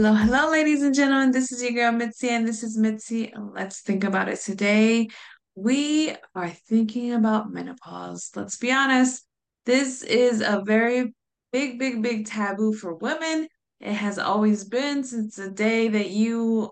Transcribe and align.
Hello, 0.00 0.14
hello, 0.14 0.50
ladies 0.50 0.82
and 0.82 0.94
gentlemen. 0.94 1.30
This 1.30 1.52
is 1.52 1.62
your 1.62 1.72
girl 1.72 1.92
Mitzi, 1.92 2.30
and 2.30 2.48
this 2.48 2.62
is 2.62 2.78
Mitzi. 2.78 3.34
Let's 3.36 3.82
think 3.82 4.02
about 4.02 4.30
it 4.30 4.40
today. 4.40 5.08
We 5.54 6.16
are 6.34 6.48
thinking 6.48 7.12
about 7.12 7.52
menopause. 7.52 8.30
Let's 8.34 8.56
be 8.56 8.72
honest, 8.72 9.26
this 9.66 10.02
is 10.02 10.40
a 10.40 10.62
very 10.64 11.12
big, 11.52 11.78
big, 11.78 12.00
big 12.00 12.24
taboo 12.24 12.72
for 12.72 12.94
women. 12.94 13.46
It 13.78 13.92
has 13.92 14.18
always 14.18 14.64
been 14.64 15.04
since 15.04 15.36
the 15.36 15.50
day 15.50 15.88
that 15.88 16.08
you 16.08 16.70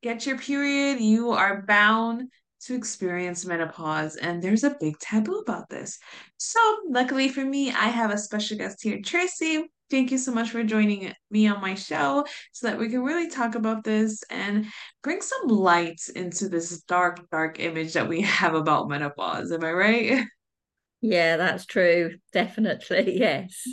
get 0.00 0.24
your 0.24 0.38
period, 0.38 1.00
you 1.00 1.32
are 1.32 1.62
bound 1.66 2.30
to 2.66 2.76
experience 2.76 3.44
menopause, 3.44 4.14
and 4.14 4.40
there's 4.40 4.62
a 4.62 4.76
big 4.78 4.96
taboo 5.00 5.38
about 5.38 5.68
this. 5.68 5.98
So, 6.36 6.60
luckily 6.88 7.28
for 7.28 7.44
me, 7.44 7.70
I 7.70 7.88
have 7.88 8.12
a 8.12 8.18
special 8.18 8.56
guest 8.56 8.84
here, 8.84 9.00
Tracy. 9.04 9.68
Thank 9.92 10.10
you 10.10 10.16
so 10.16 10.32
much 10.32 10.48
for 10.48 10.64
joining 10.64 11.12
me 11.30 11.46
on 11.48 11.60
my 11.60 11.74
show 11.74 12.24
so 12.52 12.66
that 12.66 12.78
we 12.78 12.88
can 12.88 13.02
really 13.02 13.28
talk 13.28 13.56
about 13.56 13.84
this 13.84 14.22
and 14.30 14.64
bring 15.02 15.20
some 15.20 15.48
light 15.48 16.00
into 16.16 16.48
this 16.48 16.80
dark, 16.84 17.28
dark 17.30 17.60
image 17.60 17.92
that 17.92 18.08
we 18.08 18.22
have 18.22 18.54
about 18.54 18.88
menopause. 18.88 19.52
Am 19.52 19.62
I 19.62 19.70
right? 19.70 20.24
Yeah, 21.02 21.36
that's 21.36 21.66
true. 21.66 22.14
Definitely. 22.32 23.18
Yes. 23.20 23.66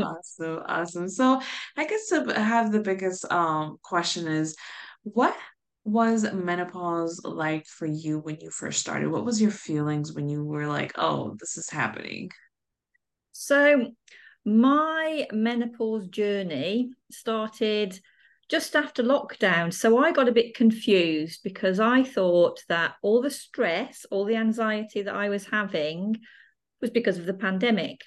awesome. 0.00 0.62
Awesome. 0.66 1.08
So 1.08 1.40
I 1.76 1.86
guess 1.86 2.08
to 2.08 2.32
have 2.34 2.72
the 2.72 2.80
biggest 2.80 3.30
um 3.30 3.76
question 3.84 4.26
is 4.26 4.56
what 5.04 5.36
was 5.84 6.24
menopause 6.32 7.20
like 7.22 7.66
for 7.66 7.86
you 7.86 8.18
when 8.18 8.38
you 8.40 8.50
first 8.50 8.80
started? 8.80 9.12
What 9.12 9.24
was 9.24 9.40
your 9.40 9.52
feelings 9.52 10.12
when 10.12 10.28
you 10.28 10.42
were 10.42 10.66
like, 10.66 10.90
oh, 10.96 11.36
this 11.38 11.56
is 11.56 11.70
happening? 11.70 12.30
So 13.30 13.92
my 14.46 15.26
menopause 15.32 16.06
journey 16.06 16.92
started 17.10 17.98
just 18.48 18.76
after 18.76 19.02
lockdown. 19.02 19.74
So 19.74 19.98
I 19.98 20.12
got 20.12 20.28
a 20.28 20.32
bit 20.32 20.54
confused 20.54 21.40
because 21.42 21.80
I 21.80 22.04
thought 22.04 22.62
that 22.68 22.94
all 23.02 23.20
the 23.20 23.30
stress, 23.30 24.06
all 24.10 24.24
the 24.24 24.36
anxiety 24.36 25.02
that 25.02 25.14
I 25.14 25.28
was 25.28 25.46
having 25.46 26.16
was 26.80 26.90
because 26.90 27.18
of 27.18 27.26
the 27.26 27.34
pandemic. 27.34 28.02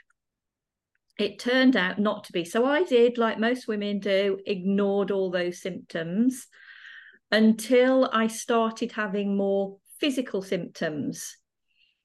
It 1.20 1.40
turned 1.40 1.76
out 1.76 2.00
not 2.00 2.24
to 2.26 2.32
be. 2.32 2.46
So 2.46 2.66
I 2.66 2.84
did, 2.84 3.18
like 3.18 3.38
most 3.38 3.68
women 3.68 4.00
do, 4.00 4.40
ignored 4.46 5.12
all 5.12 5.30
those 5.30 5.62
symptoms 5.62 6.48
until 7.30 8.10
I 8.14 8.28
started 8.28 8.94
having 8.94 9.36
more 9.36 9.78
physical 10.00 10.42
symptoms. 10.42 11.36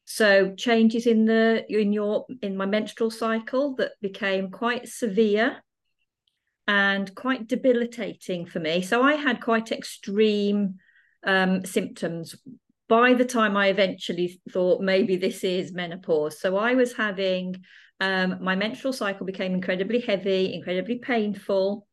So 0.05 0.55
changes 0.55 1.07
in 1.07 1.25
the 1.25 1.65
in 1.69 1.93
your 1.93 2.27
in 2.43 2.57
my 2.57 2.67
menstrual 2.67 3.11
cycle 3.11 3.75
that 3.77 3.93
became 4.03 4.51
quite 4.51 4.89
severe 4.89 5.63
and 6.67 7.15
quite 7.15 7.47
debilitating 7.47 8.47
for 8.47 8.61
me. 8.61 8.83
So 8.83 9.03
I 9.03 9.15
had 9.15 9.41
quite 9.41 9.73
extreme 9.73 10.77
um, 11.27 11.65
symptoms 11.65 12.35
by 12.89 13.15
the 13.15 13.25
time 13.25 13.57
I 13.57 13.69
eventually 13.69 14.41
thought 14.51 14.83
maybe 14.83 15.17
this 15.17 15.43
is 15.43 15.73
menopause. 15.73 16.41
So 16.41 16.57
I 16.57 16.75
was 16.75 16.93
having 16.93 17.57
um, 18.01 18.39
my 18.43 18.57
menstrual 18.57 18.93
cycle 18.93 19.25
became 19.25 19.55
incredibly 19.55 20.01
heavy, 20.01 20.53
incredibly 20.53 20.99
painful, 20.99 21.87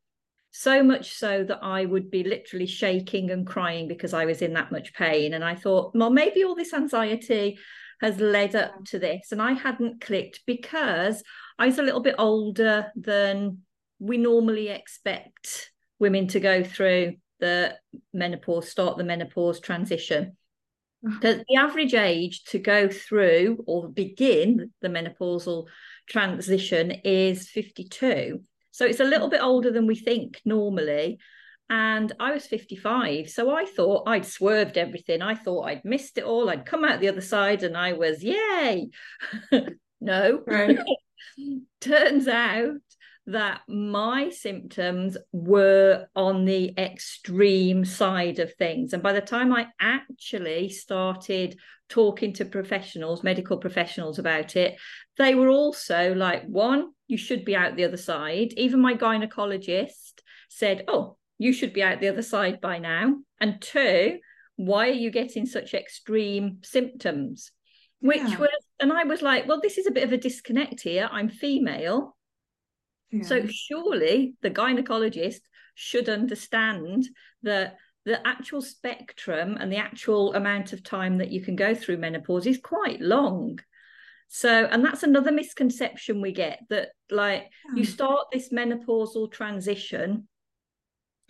so 0.51 0.83
much 0.83 1.13
so 1.13 1.43
that 1.45 1.59
I 1.61 1.85
would 1.85 2.11
be 2.11 2.23
literally 2.23 2.65
shaking 2.65 3.31
and 3.31 3.47
crying 3.47 3.87
because 3.87 4.13
I 4.13 4.25
was 4.25 4.41
in 4.41 4.53
that 4.53 4.71
much 4.71 4.93
pain. 4.93 5.33
And 5.33 5.43
I 5.43 5.55
thought, 5.55 5.95
well, 5.95 6.09
maybe 6.09 6.43
all 6.43 6.55
this 6.55 6.73
anxiety 6.73 7.57
has 8.01 8.19
led 8.19 8.55
up 8.55 8.83
to 8.85 8.99
this. 8.99 9.31
And 9.31 9.41
I 9.41 9.53
hadn't 9.53 10.01
clicked 10.01 10.41
because 10.45 11.23
I 11.57 11.67
was 11.67 11.77
a 11.77 11.83
little 11.83 12.01
bit 12.01 12.15
older 12.17 12.91
than 12.95 13.59
we 13.99 14.17
normally 14.17 14.69
expect 14.69 15.71
women 15.99 16.27
to 16.29 16.39
go 16.39 16.63
through 16.63 17.13
the 17.39 17.77
menopause, 18.13 18.69
start 18.69 18.97
the 18.97 19.03
menopause 19.03 19.59
transition. 19.59 20.35
Uh-huh. 21.05 21.19
The, 21.21 21.45
the 21.47 21.55
average 21.55 21.93
age 21.93 22.43
to 22.45 22.59
go 22.59 22.89
through 22.89 23.63
or 23.67 23.89
begin 23.89 24.71
the 24.81 24.89
menopausal 24.89 25.67
transition 26.07 26.91
is 27.03 27.49
52. 27.49 28.41
So 28.71 28.85
it's 28.85 28.99
a 28.99 29.05
little 29.05 29.29
bit 29.29 29.41
older 29.41 29.71
than 29.71 29.85
we 29.85 29.95
think 29.95 30.41
normally 30.45 31.19
and 31.71 32.11
I 32.19 32.33
was 32.33 32.45
55. 32.47 33.29
So 33.29 33.55
I 33.55 33.63
thought 33.63 34.03
I'd 34.05 34.25
swerved 34.25 34.77
everything. 34.77 35.21
I 35.21 35.35
thought 35.35 35.69
I'd 35.69 35.85
missed 35.85 36.17
it 36.17 36.25
all. 36.25 36.49
I'd 36.49 36.65
come 36.65 36.83
out 36.83 36.99
the 36.99 37.07
other 37.07 37.21
side 37.21 37.63
and 37.63 37.77
I 37.77 37.93
was, 37.93 38.21
yay. 38.21 38.89
no. 40.01 40.43
Right. 40.45 40.77
Turns 41.79 42.27
out 42.27 42.73
that 43.27 43.61
my 43.69 44.31
symptoms 44.31 45.15
were 45.31 46.07
on 46.13 46.43
the 46.43 46.73
extreme 46.77 47.85
side 47.85 48.39
of 48.39 48.53
things. 48.55 48.91
And 48.91 49.01
by 49.01 49.13
the 49.13 49.21
time 49.21 49.53
I 49.53 49.67
actually 49.79 50.67
started 50.67 51.57
talking 51.87 52.33
to 52.33 52.43
professionals, 52.43 53.23
medical 53.23 53.55
professionals 53.55 54.19
about 54.19 54.57
it, 54.57 54.77
they 55.17 55.35
were 55.35 55.49
also 55.49 56.13
like, 56.15 56.43
one, 56.47 56.91
you 57.07 57.17
should 57.17 57.45
be 57.45 57.55
out 57.55 57.77
the 57.77 57.85
other 57.85 57.95
side. 57.95 58.51
Even 58.57 58.81
my 58.81 58.93
gynecologist 58.93 60.19
said, 60.49 60.83
oh, 60.89 61.15
you 61.41 61.51
should 61.51 61.73
be 61.73 61.81
out 61.81 61.99
the 61.99 62.07
other 62.07 62.21
side 62.21 62.61
by 62.61 62.77
now. 62.77 63.15
And 63.39 63.59
two, 63.59 64.19
why 64.57 64.89
are 64.89 64.93
you 64.93 65.09
getting 65.09 65.47
such 65.47 65.73
extreme 65.73 66.59
symptoms? 66.61 67.51
Which 67.99 68.21
yeah. 68.21 68.37
was, 68.37 68.49
and 68.79 68.93
I 68.93 69.05
was 69.05 69.23
like, 69.23 69.47
well, 69.47 69.59
this 69.59 69.79
is 69.79 69.87
a 69.87 69.91
bit 69.91 70.03
of 70.03 70.13
a 70.13 70.17
disconnect 70.17 70.81
here. 70.81 71.09
I'm 71.11 71.29
female. 71.29 72.15
Yeah. 73.09 73.23
So 73.23 73.47
surely 73.47 74.35
the 74.43 74.51
gynecologist 74.51 75.39
should 75.73 76.09
understand 76.09 77.07
that 77.41 77.77
the 78.05 78.25
actual 78.25 78.61
spectrum 78.61 79.57
and 79.59 79.71
the 79.71 79.77
actual 79.77 80.35
amount 80.35 80.73
of 80.73 80.83
time 80.83 81.17
that 81.17 81.31
you 81.31 81.41
can 81.41 81.55
go 81.55 81.73
through 81.73 81.97
menopause 81.97 82.45
is 82.45 82.59
quite 82.59 83.01
long. 83.01 83.57
So, 84.27 84.65
and 84.65 84.85
that's 84.85 85.01
another 85.01 85.31
misconception 85.31 86.21
we 86.21 86.33
get 86.33 86.59
that, 86.69 86.89
like, 87.09 87.49
yeah. 87.69 87.77
you 87.77 87.83
hmm. 87.83 87.91
start 87.91 88.27
this 88.31 88.53
menopausal 88.53 89.31
transition 89.31 90.27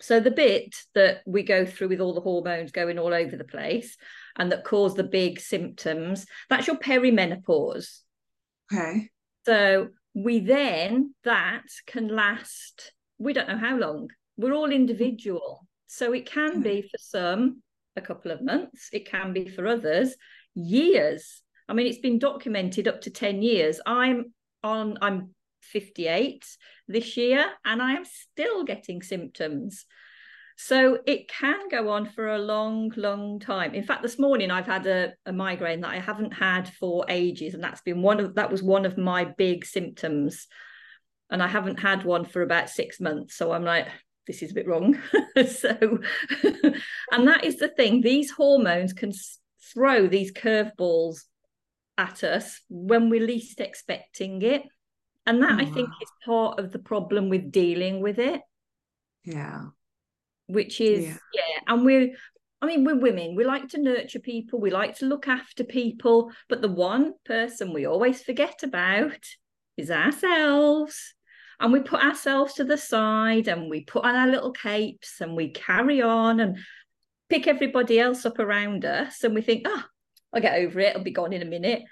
so 0.02 0.20
the 0.20 0.30
bit 0.30 0.74
that 0.94 1.22
we 1.26 1.42
go 1.42 1.64
through 1.64 1.88
with 1.88 2.00
all 2.00 2.12
the 2.12 2.20
hormones 2.20 2.72
going 2.72 2.98
all 2.98 3.14
over 3.14 3.36
the 3.36 3.44
place 3.44 3.96
and 4.36 4.50
that 4.50 4.64
cause 4.64 4.94
the 4.94 5.04
big 5.04 5.40
symptoms, 5.40 6.26
that's 6.50 6.66
your 6.66 6.76
perimenopause. 6.76 8.00
Okay. 8.72 9.10
So 9.46 9.88
we 10.14 10.40
then 10.40 11.14
that 11.24 11.64
can 11.86 12.08
last, 12.08 12.92
we 13.18 13.32
don't 13.32 13.48
know 13.48 13.58
how 13.58 13.76
long. 13.76 14.08
We're 14.36 14.54
all 14.54 14.72
individual. 14.72 15.66
So 15.86 16.12
it 16.12 16.26
can 16.26 16.50
okay. 16.50 16.60
be 16.60 16.82
for 16.82 16.98
some 16.98 17.62
a 17.96 18.00
couple 18.00 18.30
of 18.30 18.42
months, 18.42 18.88
it 18.92 19.08
can 19.08 19.32
be 19.32 19.48
for 19.48 19.66
others 19.66 20.16
years. 20.54 21.42
I 21.68 21.74
mean, 21.74 21.86
it's 21.86 21.98
been 21.98 22.18
documented 22.18 22.88
up 22.88 23.02
to 23.02 23.10
10 23.10 23.42
years. 23.42 23.80
I'm 23.86 24.32
on, 24.64 24.98
I'm 25.00 25.34
58 25.62 26.44
this 26.88 27.16
year 27.16 27.46
and 27.64 27.82
I 27.82 27.92
am 27.92 28.04
still 28.04 28.64
getting 28.64 29.02
symptoms. 29.02 29.84
So 30.56 30.98
it 31.06 31.28
can 31.28 31.68
go 31.68 31.90
on 31.90 32.06
for 32.06 32.28
a 32.28 32.38
long, 32.38 32.92
long 32.96 33.40
time. 33.40 33.74
In 33.74 33.82
fact, 33.82 34.02
this 34.02 34.18
morning 34.18 34.50
I've 34.50 34.66
had 34.66 34.86
a, 34.86 35.12
a, 35.26 35.32
migraine 35.32 35.80
that 35.80 35.90
I 35.90 35.98
haven't 35.98 36.32
had 36.32 36.68
for 36.74 37.04
ages, 37.08 37.54
and 37.54 37.64
that's 37.64 37.80
been 37.80 38.02
one 38.02 38.20
of 38.20 38.34
that 38.34 38.50
was 38.50 38.62
one 38.62 38.84
of 38.84 38.98
my 38.98 39.24
big 39.24 39.64
symptoms. 39.64 40.46
And 41.30 41.42
I 41.42 41.48
haven't 41.48 41.80
had 41.80 42.04
one 42.04 42.26
for 42.26 42.42
about 42.42 42.68
six 42.68 43.00
months. 43.00 43.34
So 43.34 43.52
I'm 43.52 43.64
like, 43.64 43.88
this 44.26 44.42
is 44.42 44.52
a 44.52 44.54
bit 44.54 44.68
wrong. 44.68 44.98
so, 45.46 45.98
and 47.10 47.28
that 47.28 47.44
is 47.44 47.56
the 47.56 47.68
thing, 47.68 48.00
these 48.02 48.30
hormones 48.30 48.92
can 48.92 49.12
throw 49.72 50.06
these 50.06 50.32
curveballs 50.32 51.22
at 51.98 52.22
us 52.22 52.60
when 52.68 53.10
we're 53.10 53.26
least 53.26 53.60
expecting 53.60 54.42
it. 54.42 54.62
And 55.26 55.42
that 55.42 55.52
oh, 55.52 55.62
I 55.62 55.64
think 55.64 55.88
wow. 55.88 55.96
is 56.02 56.10
part 56.24 56.58
of 56.58 56.72
the 56.72 56.78
problem 56.78 57.28
with 57.28 57.52
dealing 57.52 58.00
with 58.00 58.18
it. 58.18 58.40
Yeah. 59.24 59.66
Which 60.46 60.80
is, 60.80 61.04
yeah. 61.06 61.16
yeah. 61.34 61.60
And 61.68 61.84
we're, 61.84 62.14
I 62.60 62.66
mean, 62.66 62.84
we're 62.84 62.98
women. 62.98 63.36
We 63.36 63.44
like 63.44 63.68
to 63.70 63.80
nurture 63.80 64.18
people. 64.18 64.60
We 64.60 64.70
like 64.70 64.96
to 64.98 65.06
look 65.06 65.28
after 65.28 65.64
people. 65.64 66.32
But 66.48 66.60
the 66.60 66.68
one 66.68 67.14
person 67.24 67.72
we 67.72 67.86
always 67.86 68.22
forget 68.22 68.62
about 68.62 69.18
is 69.76 69.90
ourselves. 69.90 71.14
And 71.60 71.72
we 71.72 71.80
put 71.80 72.02
ourselves 72.02 72.54
to 72.54 72.64
the 72.64 72.76
side 72.76 73.46
and 73.46 73.70
we 73.70 73.84
put 73.84 74.04
on 74.04 74.16
our 74.16 74.26
little 74.26 74.50
capes 74.50 75.20
and 75.20 75.36
we 75.36 75.50
carry 75.50 76.02
on 76.02 76.40
and 76.40 76.58
pick 77.28 77.46
everybody 77.46 78.00
else 78.00 78.26
up 78.26 78.40
around 78.40 78.84
us. 78.84 79.22
And 79.22 79.34
we 79.34 79.42
think, 79.42 79.66
oh, 79.68 79.84
I'll 80.32 80.42
get 80.42 80.58
over 80.58 80.80
it. 80.80 80.96
I'll 80.96 81.04
be 81.04 81.12
gone 81.12 81.32
in 81.32 81.42
a 81.42 81.46
minute. 81.46 81.82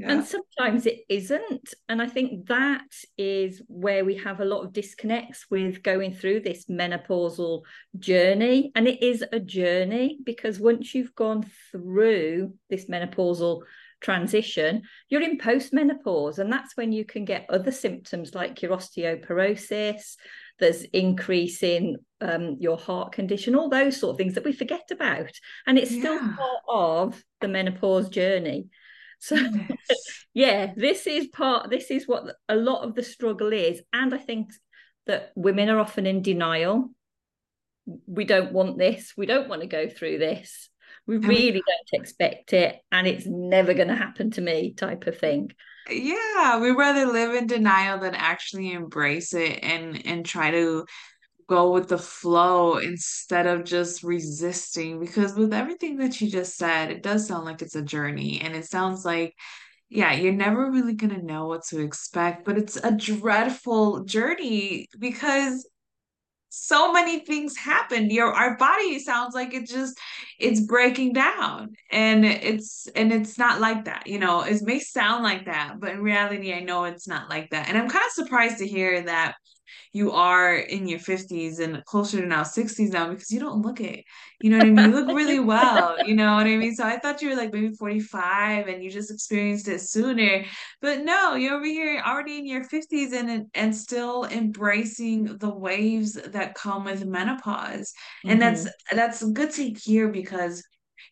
Yeah. 0.00 0.12
And 0.12 0.24
sometimes 0.24 0.86
it 0.86 1.00
isn't. 1.10 1.74
And 1.90 2.00
I 2.00 2.06
think 2.06 2.46
that 2.46 2.86
is 3.18 3.60
where 3.66 4.02
we 4.02 4.16
have 4.16 4.40
a 4.40 4.46
lot 4.46 4.64
of 4.64 4.72
disconnects 4.72 5.44
with 5.50 5.82
going 5.82 6.14
through 6.14 6.40
this 6.40 6.64
menopausal 6.70 7.64
journey. 7.98 8.72
And 8.74 8.88
it 8.88 9.02
is 9.02 9.22
a 9.30 9.38
journey 9.38 10.16
because 10.24 10.58
once 10.58 10.94
you've 10.94 11.14
gone 11.14 11.44
through 11.70 12.54
this 12.70 12.86
menopausal 12.86 13.60
transition, 14.00 14.84
you're 15.10 15.20
in 15.20 15.36
postmenopause. 15.36 16.38
And 16.38 16.50
that's 16.50 16.78
when 16.78 16.92
you 16.92 17.04
can 17.04 17.26
get 17.26 17.44
other 17.50 17.70
symptoms 17.70 18.34
like 18.34 18.62
your 18.62 18.74
osteoporosis, 18.74 20.16
there's 20.58 20.82
increase 20.94 21.62
in 21.62 21.98
um, 22.22 22.56
your 22.58 22.78
heart 22.78 23.12
condition, 23.12 23.54
all 23.54 23.68
those 23.68 24.00
sort 24.00 24.14
of 24.14 24.16
things 24.16 24.32
that 24.36 24.44
we 24.44 24.54
forget 24.54 24.88
about. 24.90 25.32
And 25.66 25.78
it's 25.78 25.90
still 25.90 26.14
yeah. 26.14 26.36
part 26.38 26.62
of 26.70 27.22
the 27.42 27.48
menopause 27.48 28.08
journey. 28.08 28.68
So 29.20 29.36
yes. 29.36 30.24
yeah, 30.34 30.72
this 30.76 31.06
is 31.06 31.28
part, 31.28 31.70
this 31.70 31.90
is 31.90 32.08
what 32.08 32.34
a 32.48 32.56
lot 32.56 32.82
of 32.82 32.94
the 32.94 33.02
struggle 33.02 33.52
is. 33.52 33.80
And 33.92 34.12
I 34.12 34.18
think 34.18 34.50
that 35.06 35.32
women 35.36 35.68
are 35.68 35.78
often 35.78 36.06
in 36.06 36.22
denial. 36.22 36.90
We 38.06 38.24
don't 38.24 38.52
want 38.52 38.78
this. 38.78 39.12
We 39.16 39.26
don't 39.26 39.48
want 39.48 39.62
to 39.62 39.68
go 39.68 39.88
through 39.88 40.18
this. 40.18 40.68
We 41.06 41.18
really 41.18 41.62
don't 41.66 42.00
expect 42.00 42.52
it. 42.52 42.80
And 42.90 43.06
it's 43.06 43.26
never 43.26 43.74
going 43.74 43.88
to 43.88 43.96
happen 43.96 44.30
to 44.32 44.40
me, 44.40 44.74
type 44.74 45.06
of 45.06 45.18
thing. 45.18 45.50
Yeah, 45.88 46.60
we 46.60 46.70
rather 46.70 47.06
live 47.06 47.34
in 47.34 47.46
denial 47.46 47.98
than 47.98 48.14
actually 48.14 48.72
embrace 48.72 49.34
it 49.34 49.58
and 49.62 50.06
and 50.06 50.24
try 50.24 50.50
to 50.50 50.84
go 51.50 51.72
with 51.72 51.88
the 51.88 51.98
flow 51.98 52.76
instead 52.76 53.44
of 53.44 53.64
just 53.64 54.04
resisting 54.04 55.00
because 55.00 55.34
with 55.34 55.52
everything 55.52 55.96
that 55.96 56.20
you 56.20 56.30
just 56.30 56.56
said 56.56 56.92
it 56.92 57.02
does 57.02 57.26
sound 57.26 57.44
like 57.44 57.60
it's 57.60 57.74
a 57.74 57.82
journey 57.82 58.40
and 58.40 58.54
it 58.54 58.64
sounds 58.64 59.04
like 59.04 59.34
yeah 59.88 60.12
you're 60.12 60.32
never 60.32 60.70
really 60.70 60.94
going 60.94 61.12
to 61.12 61.26
know 61.26 61.48
what 61.48 61.64
to 61.64 61.80
expect 61.80 62.44
but 62.44 62.56
it's 62.56 62.76
a 62.76 62.92
dreadful 62.92 64.04
journey 64.04 64.86
because 65.00 65.68
so 66.50 66.92
many 66.92 67.18
things 67.18 67.56
happen 67.56 68.10
your 68.10 68.32
our 68.32 68.56
body 68.56 69.00
sounds 69.00 69.34
like 69.34 69.52
it 69.52 69.66
just 69.66 69.98
it's 70.38 70.60
breaking 70.60 71.12
down 71.12 71.70
and 71.90 72.24
it's 72.24 72.86
and 72.94 73.12
it's 73.12 73.38
not 73.38 73.60
like 73.60 73.86
that 73.86 74.06
you 74.06 74.20
know? 74.20 74.42
It 74.42 74.62
may 74.62 74.78
sound 74.78 75.24
like 75.24 75.46
that 75.46 75.80
but 75.80 75.90
in 75.90 76.00
reality 76.00 76.54
i 76.54 76.60
know 76.60 76.84
it's 76.84 77.08
not 77.08 77.28
like 77.28 77.50
that 77.50 77.68
and 77.68 77.76
i'm 77.76 77.88
kind 77.88 78.04
of 78.06 78.12
surprised 78.12 78.58
to 78.58 78.68
hear 78.68 79.02
that 79.02 79.34
you 79.92 80.12
are 80.12 80.56
in 80.56 80.86
your 80.86 80.98
50s 80.98 81.60
and 81.60 81.84
closer 81.84 82.20
to 82.20 82.26
now 82.26 82.42
60s 82.42 82.92
now 82.92 83.08
because 83.10 83.30
you 83.30 83.40
don't 83.40 83.62
look 83.62 83.80
it. 83.80 84.04
You 84.40 84.50
know 84.50 84.58
what 84.58 84.66
I 84.66 84.70
mean? 84.70 84.90
You 84.90 85.04
look 85.04 85.16
really 85.16 85.40
well. 85.40 85.96
You 86.06 86.14
know 86.14 86.34
what 86.34 86.46
I 86.46 86.56
mean? 86.56 86.74
So 86.74 86.84
I 86.84 86.98
thought 86.98 87.20
you 87.20 87.30
were 87.30 87.36
like 87.36 87.52
maybe 87.52 87.74
45 87.74 88.68
and 88.68 88.82
you 88.82 88.90
just 88.90 89.10
experienced 89.10 89.68
it 89.68 89.80
sooner. 89.80 90.44
But 90.80 91.04
no, 91.04 91.34
you're 91.34 91.54
over 91.54 91.66
here 91.66 92.02
already 92.06 92.38
in 92.38 92.46
your 92.46 92.64
50s 92.64 93.12
and 93.12 93.46
and 93.54 93.74
still 93.74 94.24
embracing 94.24 95.38
the 95.38 95.50
waves 95.50 96.14
that 96.14 96.54
come 96.54 96.84
with 96.84 97.04
menopause. 97.04 97.92
Mm-hmm. 98.24 98.30
And 98.30 98.42
that's 98.42 98.62
mm-hmm. 98.62 98.96
that's 98.96 99.22
good 99.22 99.50
to 99.52 99.70
hear 99.70 100.08
because 100.08 100.62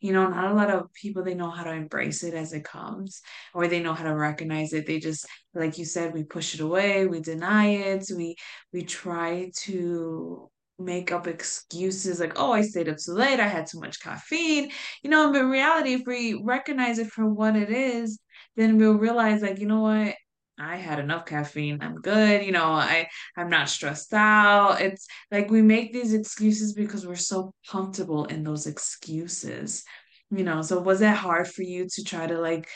you 0.00 0.12
know 0.12 0.28
not 0.28 0.50
a 0.50 0.54
lot 0.54 0.70
of 0.70 0.92
people 0.92 1.22
they 1.22 1.34
know 1.34 1.50
how 1.50 1.64
to 1.64 1.72
embrace 1.72 2.22
it 2.22 2.34
as 2.34 2.52
it 2.52 2.64
comes 2.64 3.20
or 3.54 3.66
they 3.68 3.80
know 3.80 3.94
how 3.94 4.04
to 4.04 4.14
recognize 4.14 4.72
it. 4.72 4.86
They 4.86 4.98
just 4.98 5.26
like 5.54 5.78
you 5.78 5.84
said 5.84 6.14
we 6.14 6.24
push 6.24 6.54
it 6.54 6.60
away 6.60 7.06
we 7.06 7.20
deny 7.20 7.66
it 7.68 8.06
we 8.16 8.36
we 8.72 8.82
try 8.84 9.50
to 9.62 10.48
make 10.78 11.10
up 11.10 11.26
excuses 11.26 12.20
like 12.20 12.34
oh 12.36 12.52
i 12.52 12.62
stayed 12.62 12.88
up 12.88 12.96
too 12.98 13.12
late 13.12 13.40
i 13.40 13.48
had 13.48 13.66
too 13.66 13.80
much 13.80 14.00
caffeine. 14.00 14.70
You 15.02 15.10
know 15.10 15.32
but 15.32 15.40
in 15.40 15.50
reality 15.50 15.94
if 15.94 16.02
we 16.06 16.40
recognize 16.42 16.98
it 16.98 17.08
for 17.08 17.26
what 17.26 17.56
it 17.56 17.70
is 17.70 18.20
then 18.56 18.78
we'll 18.78 18.94
realize 18.94 19.42
like 19.42 19.58
you 19.58 19.66
know 19.66 19.80
what 19.80 20.14
I 20.58 20.76
had 20.76 20.98
enough 20.98 21.26
caffeine. 21.26 21.78
I'm 21.80 21.96
good. 21.96 22.44
You 22.44 22.52
know, 22.52 22.64
I 22.64 23.08
I'm 23.36 23.50
not 23.50 23.68
stressed 23.68 24.12
out. 24.12 24.80
It's 24.80 25.06
like 25.30 25.50
we 25.50 25.62
make 25.62 25.92
these 25.92 26.14
excuses 26.14 26.72
because 26.74 27.06
we're 27.06 27.16
so 27.16 27.52
comfortable 27.68 28.24
in 28.26 28.42
those 28.42 28.66
excuses. 28.66 29.84
You 30.30 30.44
know, 30.44 30.62
so 30.62 30.80
was 30.80 31.00
it 31.00 31.14
hard 31.14 31.48
for 31.48 31.62
you 31.62 31.88
to 31.94 32.04
try 32.04 32.26
to 32.26 32.38
like 32.38 32.68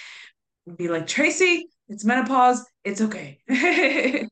be 0.77 0.89
like 0.89 1.07
Tracy, 1.07 1.69
it's 1.89 2.05
menopause, 2.05 2.65
it's 2.85 3.01
okay. 3.01 3.41
yeah, 3.49 4.29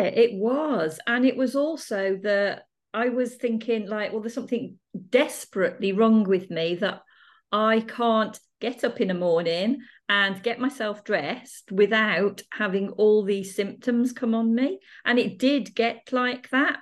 it 0.00 0.34
was. 0.34 0.98
And 1.06 1.24
it 1.24 1.36
was 1.36 1.54
also 1.56 2.18
that 2.22 2.62
I 2.92 3.08
was 3.08 3.34
thinking 3.34 3.88
like, 3.88 4.12
well, 4.12 4.20
there's 4.20 4.34
something 4.34 4.78
desperately 5.10 5.92
wrong 5.92 6.24
with 6.24 6.50
me 6.50 6.76
that 6.76 7.02
I 7.50 7.80
can't 7.80 8.38
get 8.60 8.84
up 8.84 9.00
in 9.00 9.08
the 9.08 9.14
morning 9.14 9.80
and 10.08 10.42
get 10.42 10.58
myself 10.60 11.02
dressed 11.04 11.72
without 11.72 12.42
having 12.52 12.90
all 12.90 13.22
these 13.24 13.54
symptoms 13.54 14.12
come 14.12 14.34
on 14.34 14.54
me. 14.54 14.78
And 15.04 15.18
it 15.18 15.38
did 15.38 15.74
get 15.74 16.12
like 16.12 16.50
that. 16.50 16.78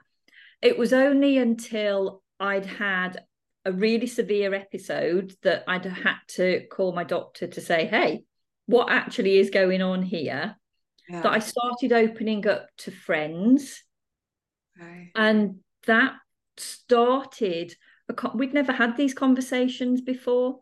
It 0.61 0.77
was 0.77 0.93
only 0.93 1.39
until 1.39 2.23
I'd 2.41 2.67
had 2.67 3.25
a 3.65 3.73
really 3.73 4.09
severe 4.09 4.55
episode 4.55 5.35
that 5.43 5.63
I'd 5.69 5.85
had 5.85 6.17
to 6.31 6.67
call 6.67 6.93
my 6.93 7.05
doctor 7.05 7.47
to 7.47 7.61
say, 7.61 7.87
hey, 7.87 8.25
what 8.67 8.91
actually 8.91 9.39
is 9.39 9.51
going 9.51 9.83
on 9.83 10.03
here? 10.03 10.57
Yeah. 11.09 11.23
That 11.23 11.33
I 11.33 11.39
started 11.39 11.93
opening 11.93 12.47
up 12.47 12.69
to 12.79 12.91
friends. 12.91 13.83
Okay. 14.81 15.13
And 15.15 15.61
that 15.87 16.15
started, 16.57 17.75
we'd 18.35 18.55
never 18.55 18.73
had 18.73 18.97
these 18.97 19.15
conversations 19.15 20.01
before. 20.01 20.61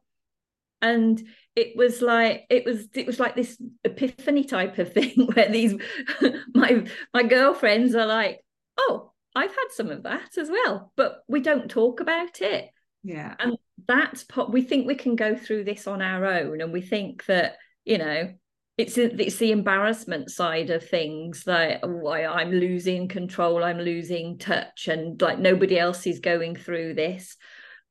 And 0.82 1.22
it 1.56 1.76
was 1.76 2.00
like 2.00 2.44
it 2.48 2.64
was 2.64 2.88
it 2.94 3.06
was 3.06 3.20
like 3.20 3.34
this 3.34 3.60
epiphany 3.84 4.44
type 4.44 4.78
of 4.78 4.92
thing 4.94 5.28
where 5.34 5.50
these 5.50 5.74
my 6.54 6.86
my 7.12 7.22
girlfriends 7.22 7.94
are 7.94 8.06
like 8.06 8.40
oh 8.78 9.12
i've 9.34 9.50
had 9.50 9.68
some 9.70 9.90
of 9.90 10.04
that 10.04 10.38
as 10.38 10.48
well 10.48 10.92
but 10.96 11.22
we 11.28 11.40
don't 11.40 11.70
talk 11.70 12.00
about 12.00 12.40
it. 12.40 12.70
Yeah. 13.02 13.34
And 13.38 13.56
that's 13.88 14.26
what 14.34 14.52
we 14.52 14.62
think 14.62 14.86
we 14.86 14.94
can 14.94 15.16
go 15.16 15.34
through 15.34 15.64
this 15.64 15.86
on 15.86 16.02
our 16.02 16.26
own 16.26 16.60
and 16.60 16.72
we 16.72 16.82
think 16.82 17.24
that 17.26 17.56
you 17.84 17.96
know 17.96 18.34
it's 18.76 18.98
it's 18.98 19.36
the 19.36 19.52
embarrassment 19.52 20.30
side 20.30 20.70
of 20.70 20.86
things 20.86 21.44
like 21.46 21.80
why 21.82 22.24
oh, 22.24 22.32
i'm 22.32 22.50
losing 22.50 23.08
control 23.08 23.64
i'm 23.64 23.78
losing 23.78 24.38
touch 24.38 24.88
and 24.88 25.20
like 25.20 25.38
nobody 25.38 25.78
else 25.78 26.06
is 26.06 26.20
going 26.20 26.54
through 26.56 26.94
this. 26.94 27.36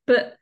But 0.06 0.36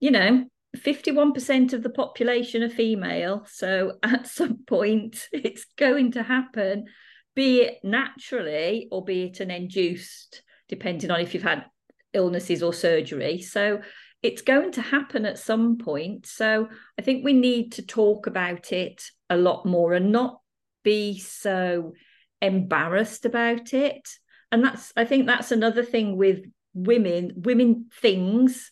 you 0.00 0.10
know 0.10 0.46
51% 0.76 1.72
of 1.72 1.82
the 1.82 1.90
population 1.90 2.62
are 2.62 2.68
female. 2.68 3.44
So 3.50 3.98
at 4.02 4.26
some 4.26 4.58
point, 4.66 5.28
it's 5.32 5.66
going 5.76 6.12
to 6.12 6.22
happen, 6.22 6.86
be 7.34 7.62
it 7.62 7.78
naturally 7.82 8.88
or 8.90 9.04
be 9.04 9.24
it 9.24 9.40
an 9.40 9.50
induced, 9.50 10.42
depending 10.68 11.10
on 11.10 11.20
if 11.20 11.34
you've 11.34 11.42
had 11.42 11.66
illnesses 12.12 12.62
or 12.62 12.72
surgery. 12.72 13.40
So 13.40 13.80
it's 14.22 14.42
going 14.42 14.72
to 14.72 14.82
happen 14.82 15.24
at 15.24 15.38
some 15.38 15.78
point. 15.78 16.26
So 16.26 16.68
I 16.98 17.02
think 17.02 17.24
we 17.24 17.32
need 17.32 17.72
to 17.72 17.82
talk 17.82 18.26
about 18.26 18.72
it 18.72 19.02
a 19.28 19.36
lot 19.36 19.64
more 19.64 19.94
and 19.94 20.12
not 20.12 20.40
be 20.82 21.18
so 21.18 21.94
embarrassed 22.42 23.24
about 23.24 23.72
it. 23.72 24.08
And 24.52 24.64
that's, 24.64 24.92
I 24.96 25.04
think 25.04 25.26
that's 25.26 25.52
another 25.52 25.82
thing 25.82 26.16
with 26.16 26.44
women, 26.74 27.32
women 27.36 27.86
things 28.00 28.70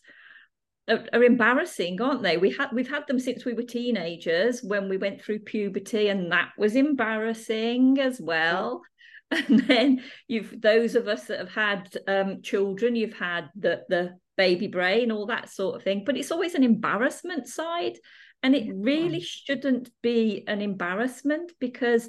are, 0.88 1.04
are, 1.12 1.24
embarrassing, 1.24 2.00
aren't 2.00 2.22
they? 2.22 2.36
We 2.36 2.50
had 2.52 2.68
we've 2.72 2.88
had 2.88 3.06
them 3.06 3.18
since 3.18 3.44
we 3.44 3.54
were 3.54 3.62
teenagers 3.62 4.62
when 4.62 4.88
we 4.88 4.96
went 4.96 5.22
through 5.22 5.40
puberty, 5.40 6.08
and 6.08 6.32
that 6.32 6.50
was 6.58 6.76
embarrassing 6.76 7.98
as 8.00 8.20
well. 8.20 8.82
And 9.30 9.60
then 9.68 10.02
you've 10.26 10.58
those 10.58 10.94
of 10.94 11.06
us 11.06 11.26
that 11.26 11.38
have 11.38 11.50
had 11.50 11.94
um, 12.06 12.40
children, 12.40 12.96
you've 12.96 13.18
had 13.18 13.50
the 13.54 13.82
the 13.90 14.16
baby 14.38 14.68
brain, 14.68 15.12
all 15.12 15.26
that 15.26 15.50
sort 15.50 15.76
of 15.76 15.82
thing. 15.82 16.04
But 16.06 16.16
it's 16.16 16.32
always 16.32 16.54
an 16.54 16.64
embarrassment 16.64 17.46
side, 17.46 17.98
and 18.42 18.54
it 18.54 18.72
really 18.74 19.20
shouldn't 19.20 19.90
be 20.02 20.44
an 20.46 20.62
embarrassment 20.62 21.52
because 21.60 22.08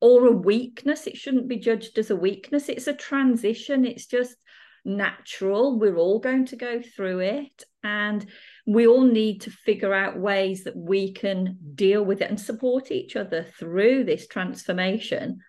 or 0.00 0.26
a 0.26 0.32
weakness. 0.32 1.06
It 1.06 1.18
shouldn't 1.18 1.48
be 1.48 1.58
judged 1.58 1.98
as 1.98 2.10
a 2.10 2.16
weakness. 2.16 2.68
It's 2.68 2.86
a 2.86 2.94
transition. 2.94 3.84
It's 3.84 4.06
just 4.06 4.36
natural. 4.86 5.78
We're 5.78 5.96
all 5.96 6.18
going 6.18 6.46
to 6.46 6.56
go 6.56 6.80
through 6.80 7.20
it. 7.20 7.64
And 7.82 8.24
we 8.66 8.86
all 8.86 9.04
need 9.04 9.42
to 9.42 9.50
figure 9.50 9.92
out 9.92 10.18
ways 10.18 10.64
that 10.64 10.76
we 10.76 11.12
can 11.12 11.58
deal 11.74 12.04
with 12.04 12.22
it 12.22 12.30
and 12.30 12.40
support 12.40 12.90
each 12.90 13.16
other 13.16 13.46
through 13.58 14.04
this 14.04 14.26
transformation. 14.26 15.40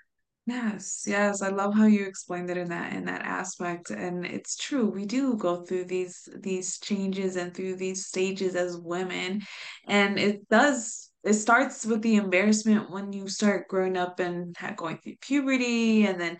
Yes, 0.45 1.03
yes, 1.05 1.41
I 1.41 1.49
love 1.49 1.73
how 1.75 1.87
you 1.87 2.05
explained 2.05 2.49
it 2.49 2.55
in 2.55 2.69
that 2.69 2.93
in 2.93 3.03
that 3.05 3.21
aspect 3.21 3.89
and 3.89 4.25
it's 4.25 4.55
true. 4.55 4.89
We 4.89 5.05
do 5.05 5.35
go 5.35 5.65
through 5.65 5.85
these 5.85 6.29
these 6.39 6.79
changes 6.79 7.35
and 7.35 7.53
through 7.53 7.75
these 7.75 8.05
stages 8.05 8.55
as 8.55 8.77
women 8.77 9.41
and 9.87 10.17
it 10.17 10.47
does 10.47 11.06
it 11.27 11.33
starts 11.33 11.85
with 11.85 12.01
the 12.01 12.15
embarrassment 12.15 12.89
when 12.89 13.11
you 13.11 13.27
start 13.27 13.67
growing 13.67 13.97
up 13.97 14.19
and 14.19 14.55
going 14.75 14.97
through 14.97 15.15
puberty 15.21 16.05
and 16.05 16.19
then 16.19 16.37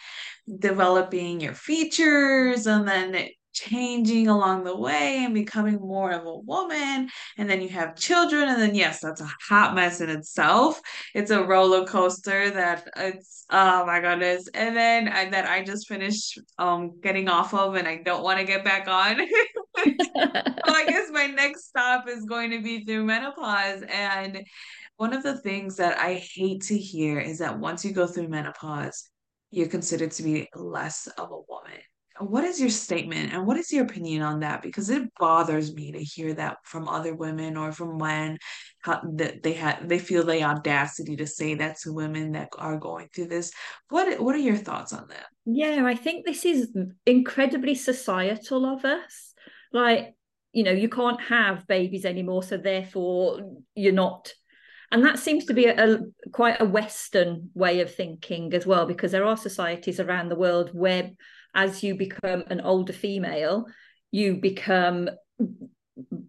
developing 0.59 1.41
your 1.41 1.53
features 1.53 2.67
and 2.67 2.87
then 2.87 3.27
changing 3.53 4.27
along 4.27 4.63
the 4.63 4.77
way 4.77 5.25
and 5.25 5.33
becoming 5.33 5.79
more 5.79 6.11
of 6.11 6.25
a 6.25 6.37
woman. 6.37 7.09
And 7.37 7.49
then 7.49 7.61
you 7.61 7.69
have 7.69 7.95
children 7.95 8.47
and 8.47 8.61
then 8.61 8.75
yes 8.75 8.99
that's 9.01 9.21
a 9.21 9.29
hot 9.49 9.75
mess 9.75 9.99
in 9.99 10.09
itself. 10.09 10.79
It's 11.15 11.31
a 11.31 11.43
roller 11.43 11.85
coaster 11.85 12.51
that 12.51 12.87
it's 12.95 13.45
oh 13.49 13.85
my 13.85 13.99
goodness. 13.99 14.47
And 14.53 14.75
then 14.75 15.07
I, 15.07 15.29
that 15.31 15.49
i 15.49 15.63
just 15.63 15.87
finished 15.87 16.39
um 16.59 16.99
getting 17.01 17.27
off 17.29 17.53
of 17.53 17.75
and 17.75 17.87
i 17.87 17.97
don't 17.97 18.23
want 18.23 18.39
to 18.39 18.45
get 18.45 18.63
back 18.63 18.87
on 18.87 19.19
so 19.99 20.73
i 20.73 20.85
guess 20.87 21.09
my 21.11 21.27
next 21.35 21.67
stop 21.67 22.07
is 22.07 22.25
going 22.25 22.51
to 22.51 22.61
be 22.61 22.83
through 22.83 23.03
menopause 23.03 23.83
and 23.89 24.43
one 24.97 25.13
of 25.13 25.23
the 25.23 25.37
things 25.37 25.75
that 25.77 25.99
I 25.99 26.15
hate 26.33 26.63
to 26.63 26.77
hear 26.77 27.19
is 27.19 27.37
that 27.37 27.59
once 27.59 27.85
you 27.85 27.91
go 27.91 28.07
through 28.07 28.29
menopause, 28.29 29.09
you're 29.51 29.67
considered 29.67 30.11
to 30.11 30.23
be 30.23 30.49
less 30.55 31.07
of 31.19 31.31
a 31.31 31.41
woman. 31.47 31.79
What 32.19 32.43
is 32.43 32.59
your 32.59 32.71
statement 32.71 33.31
and 33.31 33.45
what 33.45 33.57
is 33.57 33.71
your 33.71 33.85
opinion 33.85 34.23
on 34.23 34.39
that? 34.39 34.63
Because 34.63 34.89
it 34.89 35.03
bothers 35.19 35.71
me 35.75 35.91
to 35.91 35.99
hear 35.99 36.33
that 36.33 36.57
from 36.63 36.89
other 36.89 37.13
women 37.13 37.55
or 37.55 37.71
from 37.71 37.97
men 37.97 38.39
that 38.85 39.43
they 39.43 39.53
have 39.53 39.87
they 39.87 39.99
feel 39.99 40.23
the 40.23 40.41
audacity 40.43 41.15
to 41.17 41.27
say 41.27 41.53
that 41.55 41.77
to 41.81 41.93
women 41.93 42.31
that 42.31 42.49
are 42.57 42.77
going 42.77 43.09
through 43.13 43.27
this. 43.27 43.51
What 43.89 44.19
what 44.19 44.33
are 44.33 44.39
your 44.39 44.57
thoughts 44.57 44.93
on 44.93 45.07
that? 45.09 45.27
Yeah, 45.45 45.85
I 45.85 45.93
think 45.93 46.25
this 46.25 46.43
is 46.43 46.75
incredibly 47.05 47.75
societal 47.75 48.65
of 48.65 48.83
us. 48.83 49.35
Like, 49.73 50.15
you 50.53 50.63
know, 50.63 50.71
you 50.71 50.89
can't 50.89 51.21
have 51.21 51.67
babies 51.67 52.05
anymore, 52.05 52.43
so 52.43 52.57
therefore 52.57 53.57
you're 53.75 53.93
not 53.93 54.33
and 54.91 55.03
that 55.03 55.19
seems 55.19 55.45
to 55.45 55.53
be 55.53 55.65
a, 55.65 55.95
a, 55.95 55.99
quite 56.31 56.61
a 56.61 56.65
western 56.65 57.49
way 57.53 57.81
of 57.81 57.93
thinking 57.93 58.53
as 58.53 58.65
well 58.65 58.85
because 58.85 59.11
there 59.11 59.25
are 59.25 59.35
societies 59.35 59.99
around 59.99 60.29
the 60.29 60.37
world 60.37 60.69
where 60.73 61.11
as 61.53 61.83
you 61.83 61.95
become 61.95 62.43
an 62.47 62.61
older 62.61 62.93
female, 62.93 63.65
you 64.11 64.35
become 64.35 65.09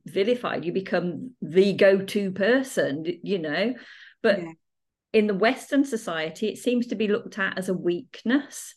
vilified, 0.06 0.64
you 0.64 0.72
become 0.72 1.32
the 1.40 1.72
go 1.74 2.00
to 2.00 2.32
person, 2.32 3.04
you 3.22 3.38
know. 3.38 3.74
But 4.22 4.40
yeah. 4.40 4.52
in 5.12 5.26
the 5.28 5.34
Western 5.34 5.84
society, 5.84 6.48
it 6.48 6.58
seems 6.58 6.88
to 6.88 6.96
be 6.96 7.06
looked 7.06 7.38
at 7.38 7.58
as 7.58 7.68
a 7.68 7.74
weakness. 7.74 8.74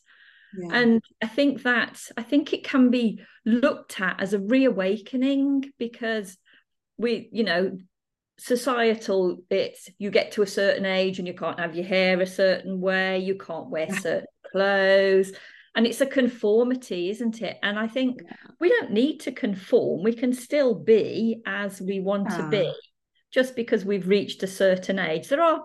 Yeah. 0.58 0.74
And 0.74 1.02
I 1.22 1.26
think 1.26 1.62
that 1.62 2.00
I 2.16 2.22
think 2.22 2.52
it 2.52 2.64
can 2.64 2.90
be 2.90 3.22
looked 3.44 4.00
at 4.00 4.20
as 4.20 4.34
a 4.34 4.38
reawakening 4.38 5.72
because 5.78 6.36
we, 6.98 7.28
you 7.32 7.44
know, 7.44 7.78
societal 8.38 9.38
it's 9.50 9.88
you 9.98 10.10
get 10.10 10.32
to 10.32 10.42
a 10.42 10.46
certain 10.46 10.84
age 10.84 11.18
and 11.18 11.28
you 11.28 11.34
can't 11.34 11.60
have 11.60 11.76
your 11.76 11.84
hair 11.84 12.20
a 12.20 12.26
certain 12.26 12.80
way, 12.80 13.18
you 13.18 13.36
can't 13.36 13.70
wear 13.70 13.92
certain 13.94 14.26
clothes 14.50 15.32
and 15.74 15.86
it's 15.86 16.00
a 16.00 16.06
conformity 16.06 17.10
isn't 17.10 17.40
it 17.42 17.58
and 17.62 17.78
i 17.78 17.86
think 17.86 18.20
yeah. 18.24 18.36
we 18.60 18.68
don't 18.68 18.90
need 18.90 19.18
to 19.18 19.32
conform 19.32 20.02
we 20.02 20.12
can 20.12 20.32
still 20.32 20.74
be 20.74 21.42
as 21.46 21.80
we 21.80 22.00
want 22.00 22.28
to 22.30 22.48
be 22.48 22.66
ah. 22.68 22.80
just 23.32 23.56
because 23.56 23.84
we've 23.84 24.08
reached 24.08 24.42
a 24.42 24.46
certain 24.46 24.98
age 24.98 25.28
there 25.28 25.42
are 25.42 25.64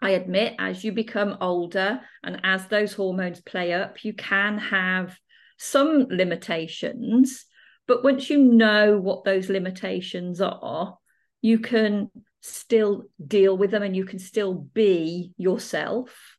i 0.00 0.10
admit 0.10 0.54
as 0.58 0.84
you 0.84 0.92
become 0.92 1.36
older 1.40 2.00
and 2.22 2.40
as 2.44 2.66
those 2.66 2.92
hormones 2.92 3.40
play 3.40 3.72
up 3.72 4.04
you 4.04 4.12
can 4.12 4.58
have 4.58 5.18
some 5.58 6.06
limitations. 6.08 7.44
But 7.86 8.04
once 8.04 8.30
you 8.30 8.38
know 8.38 8.98
what 8.98 9.24
those 9.24 9.48
limitations 9.48 10.40
are 10.40 10.96
you 11.40 11.58
can 11.58 12.10
still 12.40 13.04
deal 13.24 13.56
with 13.56 13.70
them 13.70 13.82
and 13.82 13.94
you 13.94 14.04
can 14.04 14.18
still 14.18 14.54
be 14.54 15.32
yourself 15.36 16.37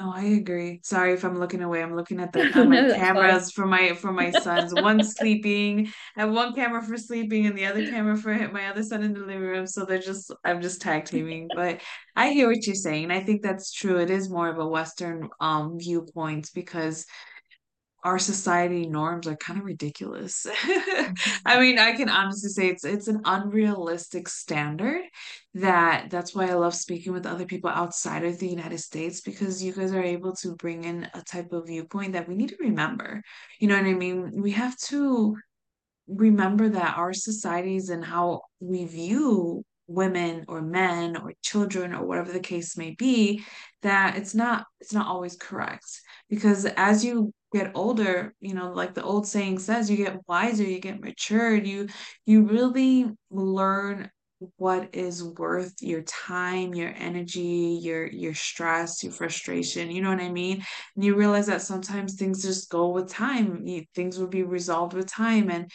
Oh, 0.00 0.12
I 0.14 0.22
agree. 0.22 0.78
Sorry 0.84 1.12
if 1.12 1.24
I'm 1.24 1.40
looking 1.40 1.60
away. 1.60 1.82
I'm 1.82 1.96
looking 1.96 2.20
at 2.20 2.32
the 2.32 2.48
at 2.54 2.68
my 2.68 2.82
no, 2.82 2.94
cameras 2.94 3.50
for 3.50 3.66
my 3.66 3.94
for 3.94 4.12
my 4.12 4.30
sons. 4.30 4.72
one 4.72 5.02
sleeping. 5.02 5.92
I 6.16 6.20
have 6.20 6.30
one 6.32 6.54
camera 6.54 6.80
for 6.82 6.96
sleeping 6.96 7.46
and 7.46 7.58
the 7.58 7.66
other 7.66 7.82
camera 7.82 8.16
for 8.16 8.32
my 8.52 8.68
other 8.68 8.84
son 8.84 9.02
in 9.02 9.12
the 9.12 9.18
living 9.20 9.40
room. 9.40 9.66
So 9.66 9.84
they're 9.84 9.98
just 9.98 10.32
I'm 10.44 10.62
just 10.62 10.80
tag 10.80 11.06
teaming. 11.06 11.50
But 11.52 11.80
I 12.14 12.30
hear 12.30 12.46
what 12.48 12.64
you're 12.64 12.76
saying. 12.76 13.10
I 13.10 13.24
think 13.24 13.42
that's 13.42 13.72
true. 13.72 13.98
It 13.98 14.10
is 14.10 14.30
more 14.30 14.48
of 14.48 14.58
a 14.60 14.68
Western 14.68 15.30
um 15.40 15.80
viewpoint 15.80 16.50
because 16.54 17.04
our 18.04 18.18
society 18.18 18.86
norms 18.86 19.26
are 19.26 19.36
kind 19.36 19.58
of 19.58 19.64
ridiculous. 19.64 20.46
I 20.52 20.54
mm-hmm. 20.54 21.60
mean, 21.60 21.78
I 21.78 21.92
can 21.92 22.08
honestly 22.08 22.50
say 22.50 22.68
it's 22.68 22.84
it's 22.84 23.08
an 23.08 23.22
unrealistic 23.24 24.28
standard 24.28 25.02
that 25.54 26.08
that's 26.10 26.34
why 26.34 26.48
I 26.48 26.54
love 26.54 26.74
speaking 26.74 27.12
with 27.12 27.26
other 27.26 27.44
people 27.44 27.70
outside 27.70 28.24
of 28.24 28.38
the 28.38 28.48
United 28.48 28.78
States 28.78 29.20
because 29.20 29.62
you 29.62 29.72
guys 29.72 29.92
are 29.92 30.02
able 30.02 30.34
to 30.36 30.54
bring 30.54 30.84
in 30.84 31.08
a 31.14 31.22
type 31.22 31.52
of 31.52 31.66
viewpoint 31.66 32.12
that 32.12 32.28
we 32.28 32.36
need 32.36 32.50
to 32.50 32.56
remember. 32.60 33.22
You 33.58 33.68
know 33.68 33.76
what 33.76 33.86
I 33.86 33.94
mean? 33.94 34.42
We 34.42 34.52
have 34.52 34.76
to 34.88 35.36
remember 36.06 36.68
that 36.68 36.96
our 36.96 37.12
societies 37.12 37.90
and 37.90 38.04
how 38.04 38.42
we 38.60 38.84
view 38.86 39.64
women 39.88 40.44
or 40.48 40.60
men 40.60 41.16
or 41.16 41.32
children 41.42 41.94
or 41.94 42.06
whatever 42.06 42.30
the 42.30 42.40
case 42.40 42.76
may 42.76 42.90
be 42.90 43.42
that 43.82 44.16
it's 44.16 44.34
not 44.34 44.66
it's 44.80 44.92
not 44.92 45.06
always 45.06 45.34
correct 45.36 45.86
because 46.28 46.66
as 46.76 47.02
you 47.04 47.32
get 47.52 47.72
older 47.74 48.34
you 48.40 48.54
know 48.54 48.72
like 48.72 48.94
the 48.94 49.02
old 49.02 49.26
saying 49.26 49.58
says 49.58 49.90
you 49.90 49.96
get 49.96 50.20
wiser 50.28 50.64
you 50.64 50.78
get 50.80 51.00
matured 51.00 51.66
you 51.66 51.88
you 52.26 52.42
really 52.42 53.10
learn 53.30 54.10
what 54.56 54.94
is 54.94 55.24
worth 55.24 55.74
your 55.80 56.02
time 56.02 56.74
your 56.74 56.92
energy 56.96 57.78
your 57.82 58.06
your 58.06 58.34
stress 58.34 59.02
your 59.02 59.12
frustration 59.12 59.90
you 59.90 60.00
know 60.00 60.10
what 60.10 60.20
i 60.20 60.28
mean? 60.28 60.62
And 60.94 61.04
you 61.04 61.16
realize 61.16 61.46
that 61.46 61.62
sometimes 61.62 62.14
things 62.14 62.42
just 62.42 62.70
go 62.70 62.88
with 62.90 63.08
time 63.08 63.66
you, 63.66 63.84
things 63.94 64.18
will 64.18 64.28
be 64.28 64.44
resolved 64.44 64.92
with 64.92 65.06
time 65.06 65.50
and 65.50 65.70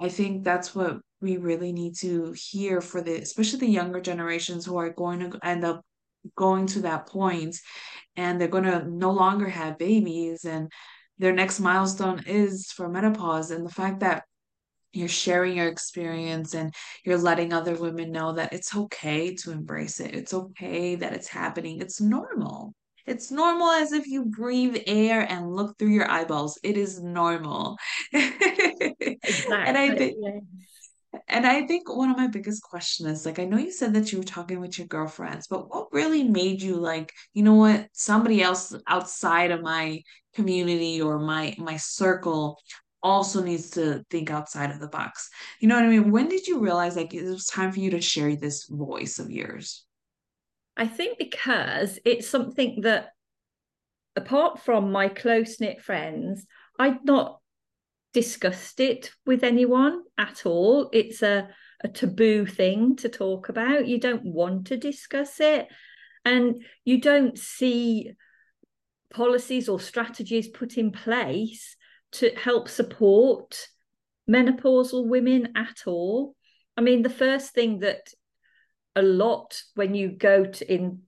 i 0.00 0.08
think 0.08 0.44
that's 0.44 0.74
what 0.74 0.98
we 1.20 1.36
really 1.36 1.72
need 1.72 1.94
to 1.96 2.32
hear 2.32 2.80
for 2.80 3.02
the 3.02 3.16
especially 3.16 3.60
the 3.60 3.66
younger 3.66 4.00
generations 4.00 4.64
who 4.64 4.76
are 4.76 4.90
going 4.90 5.20
to 5.20 5.38
end 5.42 5.64
up 5.64 5.82
going 6.36 6.66
to 6.66 6.80
that 6.80 7.06
point 7.06 7.56
and 8.16 8.40
they're 8.40 8.48
going 8.48 8.64
to 8.64 8.88
no 8.88 9.10
longer 9.10 9.48
have 9.48 9.78
babies 9.78 10.44
and 10.44 10.70
their 11.18 11.32
next 11.32 11.60
milestone 11.60 12.22
is 12.26 12.72
for 12.72 12.88
menopause 12.88 13.50
and 13.50 13.64
the 13.64 13.72
fact 13.72 14.00
that 14.00 14.24
you're 14.92 15.08
sharing 15.08 15.56
your 15.56 15.68
experience 15.68 16.54
and 16.54 16.72
you're 17.04 17.18
letting 17.18 17.52
other 17.52 17.74
women 17.74 18.12
know 18.12 18.32
that 18.32 18.52
it's 18.52 18.74
okay 18.76 19.34
to 19.34 19.50
embrace 19.50 19.98
it. 19.98 20.14
It's 20.14 20.32
okay 20.32 20.94
that 20.94 21.12
it's 21.12 21.28
happening. 21.28 21.80
It's 21.80 22.00
normal. 22.00 22.74
It's 23.06 23.30
normal 23.30 23.70
as 23.70 23.92
if 23.92 24.06
you 24.06 24.24
breathe 24.24 24.78
air 24.86 25.26
and 25.28 25.54
look 25.54 25.76
through 25.78 25.90
your 25.90 26.10
eyeballs. 26.10 26.58
It 26.62 26.76
is 26.76 27.02
normal. 27.02 27.76
Exactly. 28.12 29.18
and 29.52 29.76
i 29.76 29.94
think 29.94 30.16
and 31.28 31.46
I 31.46 31.66
think 31.66 31.94
one 31.94 32.10
of 32.10 32.16
my 32.16 32.26
biggest 32.26 32.62
questions 32.62 33.20
is 33.20 33.26
like, 33.26 33.38
I 33.38 33.44
know 33.44 33.58
you 33.58 33.72
said 33.72 33.94
that 33.94 34.12
you 34.12 34.18
were 34.18 34.24
talking 34.24 34.60
with 34.60 34.78
your 34.78 34.86
girlfriends, 34.86 35.46
but 35.46 35.68
what 35.68 35.92
really 35.92 36.24
made 36.24 36.62
you 36.62 36.76
like, 36.76 37.12
you 37.32 37.42
know 37.42 37.54
what, 37.54 37.88
somebody 37.92 38.42
else 38.42 38.74
outside 38.86 39.50
of 39.50 39.62
my 39.62 40.02
community 40.34 41.00
or 41.00 41.18
my 41.18 41.54
my 41.58 41.76
circle 41.76 42.60
also 43.02 43.42
needs 43.42 43.70
to 43.70 44.02
think 44.10 44.30
outside 44.30 44.70
of 44.70 44.80
the 44.80 44.88
box. 44.88 45.28
You 45.60 45.68
know 45.68 45.76
what 45.76 45.84
I 45.84 45.88
mean? 45.88 46.10
When 46.10 46.28
did 46.28 46.46
you 46.46 46.58
realize 46.58 46.96
like 46.96 47.12
it 47.12 47.24
was 47.24 47.46
time 47.46 47.70
for 47.70 47.80
you 47.80 47.90
to 47.90 48.00
share 48.00 48.34
this 48.34 48.66
voice 48.66 49.18
of 49.18 49.30
yours? 49.30 49.84
I 50.76 50.86
think 50.86 51.18
because 51.18 51.98
it's 52.04 52.28
something 52.28 52.80
that 52.80 53.10
apart 54.16 54.60
from 54.60 54.90
my 54.90 55.08
close 55.08 55.60
knit 55.60 55.82
friends, 55.82 56.46
I'd 56.78 57.04
not 57.04 57.40
discussed 58.14 58.80
it 58.80 59.10
with 59.26 59.44
anyone 59.44 60.02
at 60.16 60.46
all. 60.46 60.88
It's 60.92 61.20
a, 61.22 61.48
a 61.82 61.88
taboo 61.88 62.46
thing 62.46 62.96
to 62.96 63.10
talk 63.10 63.50
about. 63.50 63.86
You 63.86 64.00
don't 64.00 64.24
want 64.24 64.68
to 64.68 64.78
discuss 64.78 65.40
it. 65.40 65.68
And 66.24 66.64
you 66.86 67.00
don't 67.00 67.36
see 67.38 68.12
policies 69.12 69.68
or 69.68 69.78
strategies 69.78 70.48
put 70.48 70.78
in 70.78 70.90
place 70.90 71.76
to 72.12 72.30
help 72.30 72.68
support 72.68 73.66
menopausal 74.30 75.06
women 75.06 75.52
at 75.56 75.82
all. 75.86 76.34
I 76.76 76.80
mean, 76.80 77.02
the 77.02 77.10
first 77.10 77.52
thing 77.52 77.80
that 77.80 78.08
a 78.96 79.02
lot 79.02 79.60
when 79.74 79.94
you 79.94 80.08
go 80.08 80.44
to 80.44 80.72
in 80.72 81.02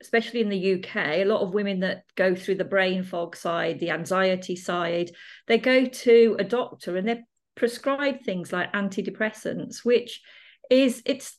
especially 0.00 0.40
in 0.40 0.48
the 0.48 0.74
UK, 0.74 0.96
a 0.96 1.24
lot 1.24 1.42
of 1.42 1.54
women 1.54 1.80
that 1.80 2.04
go 2.16 2.34
through 2.34 2.54
the 2.54 2.64
brain 2.64 3.02
fog 3.02 3.36
side, 3.36 3.78
the 3.78 3.90
anxiety 3.90 4.56
side, 4.56 5.10
they 5.46 5.58
go 5.58 5.84
to 5.84 6.36
a 6.38 6.44
doctor 6.44 6.96
and 6.96 7.06
they're 7.06 7.24
prescribed 7.54 8.24
things 8.24 8.52
like 8.52 8.72
antidepressants, 8.72 9.84
which 9.84 10.22
is 10.70 11.02
it's 11.04 11.36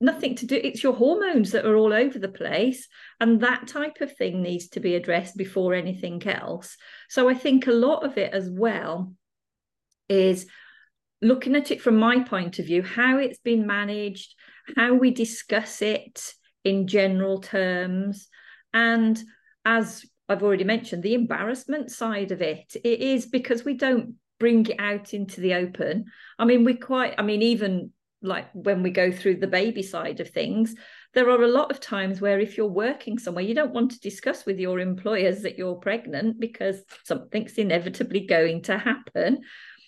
nothing 0.00 0.34
to 0.34 0.46
do 0.46 0.58
it's 0.64 0.82
your 0.82 0.94
hormones 0.94 1.52
that 1.52 1.66
are 1.66 1.76
all 1.76 1.92
over 1.92 2.18
the 2.18 2.28
place 2.28 2.88
and 3.20 3.42
that 3.42 3.68
type 3.68 4.00
of 4.00 4.16
thing 4.16 4.40
needs 4.40 4.68
to 4.68 4.80
be 4.80 4.94
addressed 4.94 5.36
before 5.36 5.74
anything 5.74 6.26
else. 6.26 6.76
So 7.08 7.28
i 7.28 7.34
think 7.34 7.66
a 7.66 7.72
lot 7.72 8.04
of 8.04 8.16
it 8.16 8.32
as 8.32 8.48
well 8.50 9.14
is 10.08 10.46
looking 11.22 11.54
at 11.54 11.70
it 11.70 11.82
from 11.82 11.96
my 11.96 12.20
point 12.24 12.58
of 12.58 12.66
view 12.66 12.82
how 12.82 13.18
it's 13.18 13.38
been 13.38 13.66
managed 13.66 14.34
how 14.76 14.94
we 14.94 15.10
discuss 15.10 15.82
it 15.82 16.32
in 16.64 16.86
general 16.86 17.40
terms. 17.40 18.28
And 18.72 19.20
as 19.64 20.04
I've 20.28 20.42
already 20.42 20.64
mentioned, 20.64 21.02
the 21.02 21.14
embarrassment 21.14 21.90
side 21.90 22.32
of 22.32 22.42
it, 22.42 22.76
it 22.84 23.00
is 23.00 23.26
because 23.26 23.64
we 23.64 23.74
don't 23.74 24.14
bring 24.38 24.66
it 24.66 24.78
out 24.78 25.12
into 25.12 25.40
the 25.40 25.54
open. 25.54 26.06
I 26.38 26.44
mean, 26.44 26.64
we 26.64 26.74
quite, 26.74 27.14
I 27.18 27.22
mean, 27.22 27.42
even 27.42 27.92
like 28.22 28.48
when 28.52 28.82
we 28.82 28.90
go 28.90 29.10
through 29.10 29.36
the 29.36 29.46
baby 29.46 29.82
side 29.82 30.20
of 30.20 30.30
things, 30.30 30.74
there 31.14 31.28
are 31.30 31.42
a 31.42 31.48
lot 31.48 31.70
of 31.70 31.80
times 31.80 32.20
where 32.20 32.38
if 32.38 32.56
you're 32.56 32.66
working 32.66 33.18
somewhere, 33.18 33.44
you 33.44 33.54
don't 33.54 33.72
want 33.72 33.90
to 33.92 34.00
discuss 34.00 34.46
with 34.46 34.58
your 34.58 34.78
employers 34.78 35.42
that 35.42 35.58
you're 35.58 35.74
pregnant 35.74 36.38
because 36.38 36.82
something's 37.04 37.54
inevitably 37.54 38.26
going 38.26 38.62
to 38.62 38.78
happen. 38.78 39.40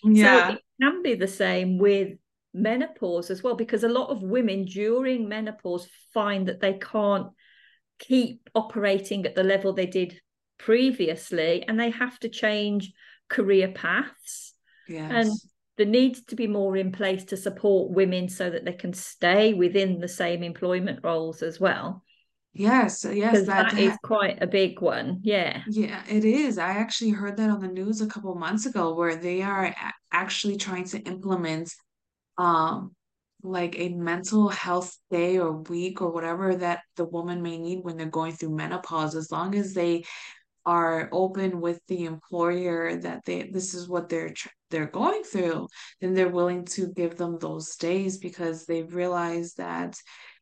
Yeah. 0.03 0.49
So 0.49 0.53
it 0.55 0.61
can 0.81 1.01
be 1.01 1.15
the 1.15 1.27
same 1.27 1.77
with 1.77 2.17
menopause 2.53 3.29
as 3.29 3.41
well, 3.41 3.55
because 3.55 3.83
a 3.83 3.89
lot 3.89 4.09
of 4.09 4.21
women 4.21 4.65
during 4.65 5.27
menopause 5.27 5.87
find 6.13 6.47
that 6.47 6.59
they 6.59 6.73
can't 6.73 7.27
keep 7.99 8.49
operating 8.53 9.25
at 9.25 9.35
the 9.35 9.43
level 9.43 9.73
they 9.73 9.85
did 9.85 10.19
previously 10.57 11.63
and 11.67 11.79
they 11.79 11.89
have 11.89 12.19
to 12.19 12.29
change 12.29 12.91
career 13.29 13.69
paths. 13.69 14.53
Yes. 14.87 15.11
And 15.11 15.31
there 15.77 15.87
needs 15.87 16.23
to 16.25 16.35
be 16.35 16.47
more 16.47 16.77
in 16.77 16.91
place 16.91 17.23
to 17.25 17.37
support 17.37 17.91
women 17.91 18.29
so 18.29 18.49
that 18.49 18.63
they 18.63 18.73
can 18.73 18.93
stay 18.93 19.53
within 19.53 19.99
the 19.99 20.07
same 20.07 20.43
employment 20.43 20.99
roles 21.03 21.41
as 21.41 21.59
well. 21.59 22.03
Yes, 22.55 23.03
yes, 23.11 23.47
that, 23.47 23.71
that 23.71 23.79
is 23.79 23.97
quite 24.03 24.37
a 24.43 24.45
big 24.45 24.79
one. 24.79 25.21
Yeah. 25.23 25.63
Yeah, 25.67 26.03
it 26.07 26.23
is. 26.23 26.59
I 26.59 26.73
actually 26.73 27.09
heard 27.09 27.37
that 27.37 27.49
on 27.49 27.59
the 27.59 27.67
news 27.67 28.01
a 28.01 28.05
couple 28.05 28.35
months 28.35 28.67
ago 28.67 28.93
where 28.93 29.15
they 29.15 29.41
are 29.41 29.73
actually 30.11 30.57
trying 30.57 30.83
to 30.89 30.99
implement 30.99 31.73
um 32.37 32.95
like 33.45 33.77
a 33.77 33.89
mental 33.89 34.47
health 34.47 34.97
day 35.11 35.37
or 35.37 35.51
week 35.63 36.01
or 36.01 36.11
whatever 36.11 36.55
that 36.55 36.81
the 36.95 37.03
woman 37.03 37.41
may 37.41 37.57
need 37.57 37.83
when 37.83 37.97
they're 37.97 38.07
going 38.07 38.31
through 38.31 38.55
menopause 38.55 39.15
as 39.15 39.31
long 39.31 39.53
as 39.55 39.73
they 39.73 40.03
are 40.65 41.09
open 41.11 41.59
with 41.59 41.81
the 41.87 42.05
employer 42.05 42.95
that 42.95 43.25
they 43.25 43.49
this 43.51 43.73
is 43.73 43.89
what 43.89 44.07
they're 44.07 44.33
they're 44.69 44.87
going 44.87 45.23
through 45.23 45.67
then 45.99 46.13
they're 46.13 46.29
willing 46.29 46.63
to 46.63 46.87
give 46.93 47.17
them 47.17 47.37
those 47.39 47.75
days 47.75 48.17
because 48.17 48.65
they 48.65 48.83
realize 48.83 49.53
that 49.55 49.97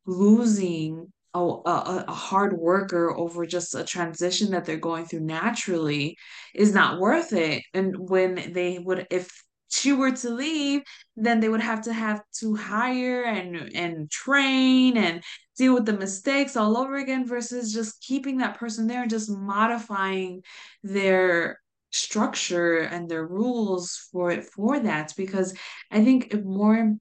losing 0.06 1.12
a, 1.34 1.40
a, 1.40 2.06
a 2.08 2.14
hard 2.14 2.54
worker 2.54 3.16
over 3.16 3.46
just 3.46 3.74
a 3.76 3.84
transition 3.84 4.52
that 4.52 4.66
they're 4.66 4.78
going 4.78 5.06
through 5.06 5.22
naturally 5.22 6.18
is 6.54 6.74
not 6.74 7.00
worth 7.00 7.32
it. 7.34 7.64
And 7.74 7.96
when 7.98 8.52
they 8.54 8.80
would 8.80 9.08
if 9.10 9.32
she 9.72 9.94
were 9.94 10.12
to 10.12 10.30
leave, 10.30 10.82
then 11.16 11.40
they 11.40 11.50
would 11.50 11.62
have 11.62 11.82
to 11.84 11.94
have 11.94 12.22
to 12.40 12.56
hire 12.56 13.24
and 13.24 13.76
and 13.76 14.12
train 14.12 14.98
and 14.98 15.24
deal 15.58 15.74
with 15.74 15.86
the 15.86 15.94
mistakes 15.94 16.56
all 16.56 16.78
over 16.78 16.98
again 16.98 17.26
versus 17.26 17.74
just 17.74 18.02
keeping 18.02 18.38
that 18.38 18.58
person 18.58 18.88
there 18.88 19.02
and 19.02 19.10
just 19.10 19.30
modifying 19.30 20.42
their 20.84 21.60
structure 21.92 22.80
and 22.80 23.10
their 23.10 23.26
rules 23.26 24.08
for 24.12 24.32
it 24.32 24.46
for 24.46 24.80
that. 24.80 25.14
Because 25.18 25.54
I 25.90 26.04
think 26.04 26.34
if 26.34 26.44
more 26.44 26.96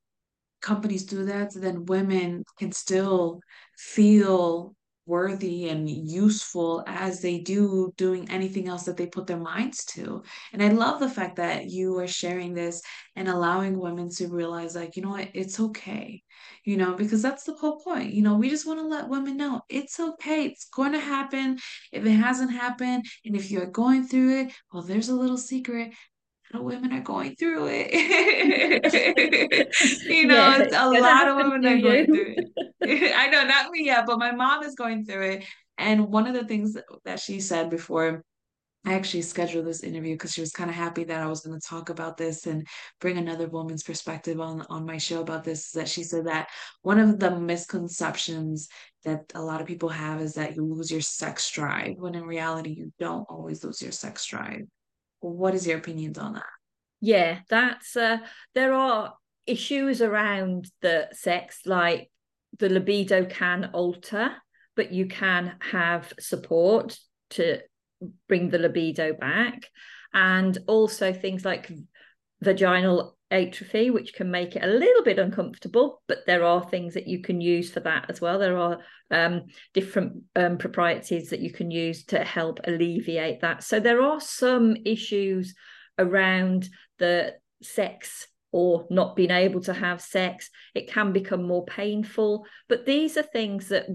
companies 0.60 1.04
do 1.04 1.24
that, 1.24 1.52
then 1.54 1.86
women 1.86 2.44
can 2.58 2.72
still 2.72 3.40
feel 3.76 4.74
worthy 5.10 5.68
and 5.68 5.90
useful 5.90 6.84
as 6.86 7.20
they 7.20 7.40
do 7.40 7.92
doing 7.96 8.30
anything 8.30 8.68
else 8.68 8.84
that 8.84 8.96
they 8.96 9.06
put 9.06 9.26
their 9.26 9.40
minds 9.40 9.84
to. 9.84 10.22
And 10.52 10.62
I 10.62 10.68
love 10.68 11.00
the 11.00 11.08
fact 11.08 11.36
that 11.36 11.68
you 11.68 11.98
are 11.98 12.06
sharing 12.06 12.54
this 12.54 12.80
and 13.16 13.28
allowing 13.28 13.76
women 13.78 14.08
to 14.10 14.28
realize, 14.28 14.76
like, 14.76 14.94
you 14.96 15.02
know 15.02 15.10
what, 15.10 15.28
it's 15.34 15.58
okay, 15.58 16.22
you 16.64 16.76
know, 16.76 16.94
because 16.94 17.22
that's 17.22 17.42
the 17.42 17.54
whole 17.54 17.80
point. 17.80 18.14
You 18.14 18.22
know, 18.22 18.36
we 18.36 18.48
just 18.48 18.66
want 18.66 18.78
to 18.78 18.86
let 18.86 19.08
women 19.08 19.36
know 19.36 19.62
it's 19.68 19.98
okay, 19.98 20.44
it's 20.46 20.68
going 20.68 20.92
to 20.92 21.00
happen. 21.00 21.58
If 21.90 22.06
it 22.06 22.10
hasn't 22.12 22.52
happened, 22.52 23.04
and 23.24 23.34
if 23.34 23.50
you're 23.50 23.66
going 23.66 24.06
through 24.06 24.40
it, 24.40 24.52
well, 24.72 24.84
there's 24.84 25.08
a 25.08 25.16
little 25.16 25.38
secret 25.38 25.92
women 26.54 26.92
are 26.92 27.00
going 27.00 27.36
through 27.36 27.68
it. 27.70 27.92
you 30.08 30.26
know, 30.26 30.34
yeah, 30.34 30.62
it's 30.62 30.74
a 30.74 30.88
lot 30.88 31.28
of 31.28 31.36
women 31.36 31.64
are 31.66 31.78
going 31.78 32.06
through 32.06 32.34
it. 32.36 32.46
I 33.16 33.28
know, 33.28 33.44
not 33.44 33.70
me 33.70 33.86
yet, 33.86 34.06
but 34.06 34.18
my 34.18 34.32
mom 34.32 34.62
is 34.62 34.74
going 34.74 35.04
through 35.04 35.30
it. 35.30 35.44
And 35.78 36.08
one 36.08 36.26
of 36.26 36.34
the 36.34 36.44
things 36.44 36.76
that 37.04 37.20
she 37.20 37.40
said 37.40 37.70
before 37.70 38.22
I 38.84 38.94
actually 38.94 39.22
scheduled 39.22 39.66
this 39.66 39.82
interview 39.82 40.14
because 40.14 40.32
she 40.32 40.40
was 40.40 40.52
kind 40.52 40.70
of 40.70 40.76
happy 40.76 41.04
that 41.04 41.22
I 41.22 41.26
was 41.26 41.40
going 41.40 41.58
to 41.58 41.66
talk 41.66 41.90
about 41.90 42.16
this 42.16 42.46
and 42.46 42.66
bring 42.98 43.18
another 43.18 43.46
woman's 43.46 43.82
perspective 43.82 44.40
on 44.40 44.62
on 44.70 44.86
my 44.86 44.96
show 44.96 45.20
about 45.20 45.44
this. 45.44 45.66
Is 45.66 45.72
That 45.72 45.88
she 45.88 46.02
said 46.02 46.26
that 46.26 46.48
one 46.80 46.98
of 46.98 47.18
the 47.18 47.38
misconceptions 47.38 48.68
that 49.04 49.32
a 49.34 49.42
lot 49.42 49.60
of 49.60 49.66
people 49.66 49.90
have 49.90 50.22
is 50.22 50.34
that 50.34 50.56
you 50.56 50.64
lose 50.64 50.90
your 50.90 51.02
sex 51.02 51.50
drive, 51.50 51.96
when 51.98 52.14
in 52.14 52.24
reality 52.24 52.70
you 52.70 52.90
don't 52.98 53.26
always 53.28 53.62
lose 53.62 53.82
your 53.82 53.92
sex 53.92 54.24
drive. 54.24 54.62
What 55.20 55.54
is 55.54 55.66
your 55.66 55.78
opinions 55.78 56.18
on 56.18 56.34
that? 56.34 56.44
Yeah, 57.00 57.40
that's 57.48 57.96
uh, 57.96 58.18
there 58.54 58.72
are 58.74 59.14
issues 59.46 60.02
around 60.02 60.70
the 60.82 61.08
sex, 61.12 61.60
like 61.64 62.10
the 62.58 62.68
libido 62.68 63.24
can 63.24 63.70
alter, 63.72 64.32
but 64.76 64.92
you 64.92 65.06
can 65.06 65.56
have 65.60 66.12
support 66.18 66.98
to 67.30 67.60
bring 68.28 68.50
the 68.50 68.58
libido 68.58 69.14
back, 69.14 69.66
and 70.12 70.56
also 70.66 71.12
things 71.12 71.44
like 71.44 71.70
vaginal 72.42 73.16
atrophy, 73.30 73.90
which 73.90 74.14
can 74.14 74.30
make 74.30 74.56
it 74.56 74.64
a 74.64 74.66
little 74.66 75.04
bit 75.04 75.18
uncomfortable, 75.18 76.02
but 76.08 76.18
there 76.26 76.44
are 76.44 76.68
things 76.68 76.94
that 76.94 77.06
you 77.06 77.22
can 77.22 77.40
use 77.40 77.70
for 77.70 77.80
that 77.80 78.06
as 78.08 78.20
well. 78.20 78.38
There 78.38 78.58
are 78.58 78.78
um, 79.10 79.46
different 79.72 80.24
um, 80.36 80.58
proprieties 80.58 81.30
that 81.30 81.40
you 81.40 81.52
can 81.52 81.70
use 81.70 82.04
to 82.06 82.24
help 82.24 82.60
alleviate 82.64 83.40
that. 83.40 83.62
So 83.62 83.80
there 83.80 84.02
are 84.02 84.20
some 84.20 84.76
issues 84.84 85.54
around 85.98 86.68
the 86.98 87.34
sex 87.62 88.26
or 88.52 88.86
not 88.90 89.14
being 89.14 89.30
able 89.30 89.60
to 89.62 89.72
have 89.72 90.00
sex. 90.00 90.50
It 90.74 90.90
can 90.90 91.12
become 91.12 91.44
more 91.44 91.64
painful, 91.66 92.46
but 92.68 92.84
these 92.84 93.16
are 93.16 93.22
things 93.22 93.68
that 93.68 93.86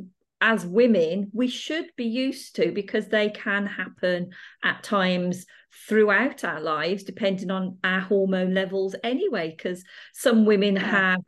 as 0.45 0.63
women 0.63 1.31
we 1.33 1.47
should 1.47 1.87
be 1.97 2.05
used 2.05 2.55
to 2.55 2.71
because 2.71 3.07
they 3.07 3.29
can 3.29 3.65
happen 3.65 4.29
at 4.63 4.83
times 4.83 5.47
throughout 5.87 6.43
our 6.43 6.61
lives 6.61 7.03
depending 7.03 7.49
on 7.49 7.79
our 7.83 7.99
hormone 7.99 8.53
levels 8.53 8.95
anyway 9.03 9.49
because 9.49 9.83
some 10.13 10.45
women 10.45 10.75
have 10.75 11.19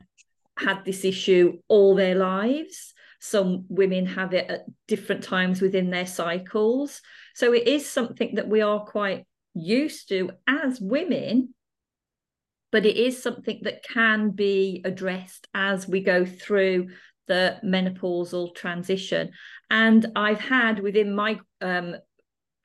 had 0.55 0.85
this 0.85 1.03
issue 1.03 1.57
all 1.67 1.95
their 1.95 2.13
lives. 2.13 2.93
Some 3.19 3.65
women 3.69 4.05
have 4.05 4.35
it 4.35 4.51
at 4.51 4.65
different 4.87 5.23
times 5.23 5.61
within 5.61 5.89
their 5.89 6.05
cycles. 6.05 7.01
So 7.33 7.53
it 7.53 7.67
is 7.67 7.89
something 7.89 8.35
that 8.35 8.47
we 8.47 8.61
are 8.61 8.85
quite 8.85 9.25
used 9.55 10.09
to 10.09 10.29
as 10.47 10.79
women 10.79 11.55
but 12.71 12.85
it 12.85 12.97
is 12.97 13.21
something 13.21 13.61
that 13.63 13.83
can 13.83 14.31
be 14.31 14.81
addressed 14.83 15.47
as 15.53 15.87
we 15.87 16.01
go 16.01 16.25
through 16.25 16.89
the 17.27 17.59
menopausal 17.63 18.55
transition. 18.55 19.31
And 19.69 20.05
I've 20.15 20.39
had 20.39 20.79
within 20.79 21.13
my 21.13 21.39
um, 21.61 21.95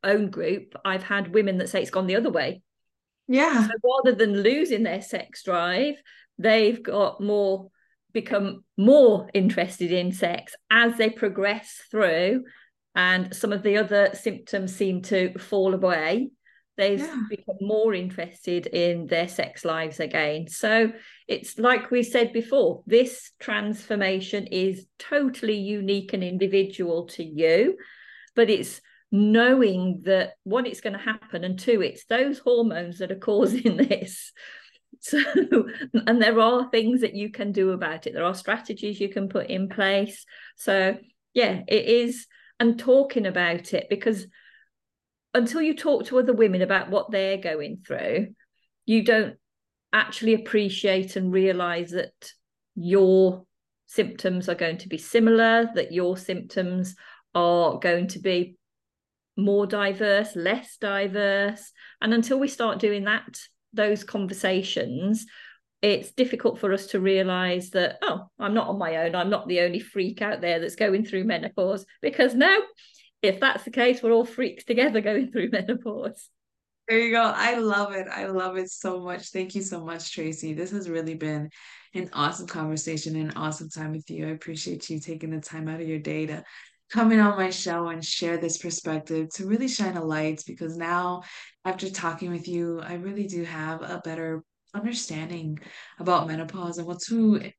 own 0.04 0.30
group, 0.30 0.74
I've 0.84 1.02
had 1.02 1.34
women 1.34 1.58
that 1.58 1.68
say 1.68 1.82
it's 1.82 1.90
gone 1.90 2.06
the 2.06 2.16
other 2.16 2.30
way. 2.30 2.62
Yeah. 3.28 3.66
So 3.66 3.72
rather 3.84 4.16
than 4.16 4.42
losing 4.42 4.82
their 4.82 5.02
sex 5.02 5.42
drive, 5.42 5.94
they've 6.38 6.82
got 6.82 7.20
more 7.20 7.68
become 8.12 8.62
more 8.76 9.30
interested 9.32 9.90
in 9.90 10.12
sex 10.12 10.54
as 10.70 10.98
they 10.98 11.08
progress 11.08 11.80
through 11.90 12.44
and 12.94 13.34
some 13.34 13.52
of 13.52 13.62
the 13.62 13.78
other 13.78 14.10
symptoms 14.12 14.74
seem 14.76 15.00
to 15.00 15.36
fall 15.38 15.72
away 15.72 16.30
they've 16.82 16.98
yeah. 16.98 17.22
become 17.30 17.56
more 17.60 17.94
interested 17.94 18.66
in 18.66 19.06
their 19.06 19.28
sex 19.28 19.64
lives 19.64 20.00
again. 20.00 20.48
So 20.48 20.92
it's 21.28 21.58
like 21.58 21.90
we 21.90 22.02
said 22.02 22.32
before, 22.32 22.82
this 22.86 23.30
transformation 23.38 24.48
is 24.48 24.86
totally 24.98 25.58
unique 25.58 26.12
and 26.12 26.24
individual 26.24 27.06
to 27.08 27.22
you, 27.22 27.76
but 28.34 28.50
it's 28.50 28.80
knowing 29.12 30.02
that 30.04 30.32
one, 30.42 30.66
it's 30.66 30.80
going 30.80 30.94
to 30.94 30.98
happen, 30.98 31.44
and 31.44 31.58
two, 31.58 31.82
it's 31.82 32.04
those 32.06 32.38
hormones 32.40 32.98
that 32.98 33.12
are 33.12 33.16
causing 33.16 33.76
this. 33.88 34.32
So, 35.00 35.20
and 36.06 36.20
there 36.20 36.40
are 36.40 36.70
things 36.70 37.00
that 37.02 37.14
you 37.14 37.30
can 37.30 37.52
do 37.52 37.70
about 37.70 38.06
it. 38.06 38.14
There 38.14 38.24
are 38.24 38.34
strategies 38.34 39.00
you 39.00 39.08
can 39.08 39.28
put 39.28 39.48
in 39.48 39.68
place. 39.68 40.24
So, 40.56 40.96
yeah, 41.34 41.62
it 41.68 41.86
is, 41.86 42.26
and 42.58 42.78
talking 42.78 43.26
about 43.26 43.72
it 43.72 43.86
because 43.88 44.26
until 45.34 45.62
you 45.62 45.76
talk 45.76 46.06
to 46.06 46.18
other 46.18 46.32
women 46.32 46.62
about 46.62 46.90
what 46.90 47.10
they're 47.10 47.38
going 47.38 47.82
through, 47.86 48.28
you 48.84 49.04
don't 49.04 49.36
actually 49.92 50.34
appreciate 50.34 51.16
and 51.16 51.32
realize 51.32 51.90
that 51.90 52.32
your 52.74 53.44
symptoms 53.86 54.48
are 54.48 54.54
going 54.54 54.78
to 54.78 54.88
be 54.88 54.98
similar, 54.98 55.70
that 55.74 55.92
your 55.92 56.16
symptoms 56.16 56.96
are 57.34 57.78
going 57.78 58.08
to 58.08 58.18
be 58.18 58.56
more 59.36 59.66
diverse, 59.66 60.34
less 60.36 60.76
diverse. 60.78 61.72
And 62.00 62.12
until 62.12 62.38
we 62.38 62.48
start 62.48 62.78
doing 62.78 63.04
that, 63.04 63.38
those 63.72 64.04
conversations, 64.04 65.26
it's 65.80 66.12
difficult 66.12 66.58
for 66.58 66.72
us 66.72 66.88
to 66.88 67.00
realize 67.00 67.70
that, 67.70 67.98
oh, 68.02 68.26
I'm 68.38 68.54
not 68.54 68.68
on 68.68 68.78
my 68.78 68.96
own. 68.96 69.14
I'm 69.14 69.30
not 69.30 69.48
the 69.48 69.60
only 69.60 69.80
freak 69.80 70.22
out 70.22 70.40
there 70.40 70.60
that's 70.60 70.76
going 70.76 71.04
through 71.04 71.24
menopause 71.24 71.84
because 72.00 72.34
now 72.34 72.58
if 73.22 73.40
that's 73.40 73.64
the 73.64 73.70
case, 73.70 74.02
we're 74.02 74.12
all 74.12 74.24
freaks 74.24 74.64
together 74.64 75.00
going 75.00 75.30
through 75.30 75.50
menopause. 75.52 76.28
There 76.88 76.98
you 76.98 77.12
go. 77.12 77.22
I 77.22 77.58
love 77.58 77.94
it. 77.94 78.08
I 78.08 78.26
love 78.26 78.56
it 78.56 78.70
so 78.70 79.00
much. 79.00 79.30
Thank 79.30 79.54
you 79.54 79.62
so 79.62 79.84
much, 79.84 80.12
Tracy. 80.12 80.52
This 80.52 80.72
has 80.72 80.90
really 80.90 81.14
been 81.14 81.48
an 81.94 82.10
awesome 82.12 82.48
conversation 82.48 83.14
and 83.14 83.30
an 83.30 83.36
awesome 83.36 83.70
time 83.70 83.92
with 83.92 84.10
you. 84.10 84.26
I 84.26 84.30
appreciate 84.30 84.90
you 84.90 84.98
taking 84.98 85.30
the 85.30 85.40
time 85.40 85.68
out 85.68 85.80
of 85.80 85.88
your 85.88 86.00
day 86.00 86.26
to 86.26 86.42
come 86.90 87.12
in 87.12 87.20
on 87.20 87.38
my 87.38 87.50
show 87.50 87.88
and 87.88 88.04
share 88.04 88.36
this 88.36 88.58
perspective 88.58 89.28
to 89.34 89.46
really 89.46 89.68
shine 89.68 89.96
a 89.96 90.04
light 90.04 90.42
because 90.46 90.76
now, 90.76 91.22
after 91.64 91.88
talking 91.88 92.30
with 92.30 92.48
you, 92.48 92.80
I 92.80 92.94
really 92.94 93.26
do 93.28 93.44
have 93.44 93.82
a 93.82 94.02
better 94.04 94.42
understanding 94.74 95.60
about 95.98 96.26
menopause 96.26 96.78
and 96.78 96.86
what 96.86 97.00
to 97.02 97.52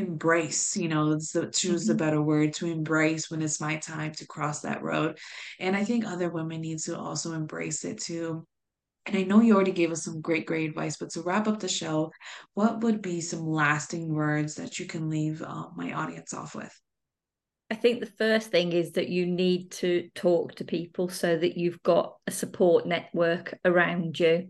embrace, 0.00 0.76
you 0.76 0.88
know, 0.88 1.18
to 1.32 1.50
choose 1.50 1.86
the 1.86 1.94
Mhm. 1.94 1.98
better 1.98 2.22
word, 2.22 2.54
to 2.54 2.66
embrace 2.66 3.30
when 3.30 3.42
it's 3.42 3.60
my 3.60 3.76
time 3.76 4.12
to 4.14 4.26
cross 4.26 4.62
that 4.62 4.82
road. 4.82 5.18
And 5.58 5.76
I 5.76 5.84
think 5.84 6.04
other 6.04 6.30
women 6.30 6.60
need 6.60 6.78
to 6.80 6.98
also 6.98 7.32
embrace 7.32 7.84
it 7.84 8.00
too. 8.00 8.46
And 9.06 9.16
I 9.16 9.22
know 9.22 9.40
you 9.40 9.54
already 9.54 9.72
gave 9.72 9.92
us 9.92 10.04
some 10.04 10.20
great, 10.20 10.46
great 10.46 10.68
advice, 10.68 10.96
but 10.96 11.10
to 11.10 11.22
wrap 11.22 11.48
up 11.48 11.60
the 11.60 11.68
show, 11.68 12.12
what 12.54 12.82
would 12.82 13.02
be 13.02 13.20
some 13.20 13.46
lasting 13.46 14.12
words 14.12 14.56
that 14.56 14.78
you 14.78 14.86
can 14.86 15.08
leave 15.08 15.42
uh, 15.42 15.68
my 15.74 15.92
audience 15.92 16.34
off 16.34 16.54
with? 16.54 16.72
I 17.70 17.76
think 17.76 18.00
the 18.00 18.06
first 18.06 18.50
thing 18.50 18.72
is 18.72 18.92
that 18.92 19.08
you 19.08 19.26
need 19.26 19.70
to 19.72 20.10
talk 20.14 20.56
to 20.56 20.64
people 20.64 21.08
so 21.08 21.36
that 21.36 21.56
you've 21.56 21.82
got 21.82 22.16
a 22.26 22.30
support 22.30 22.86
network 22.86 23.58
around 23.64 24.18
you 24.18 24.48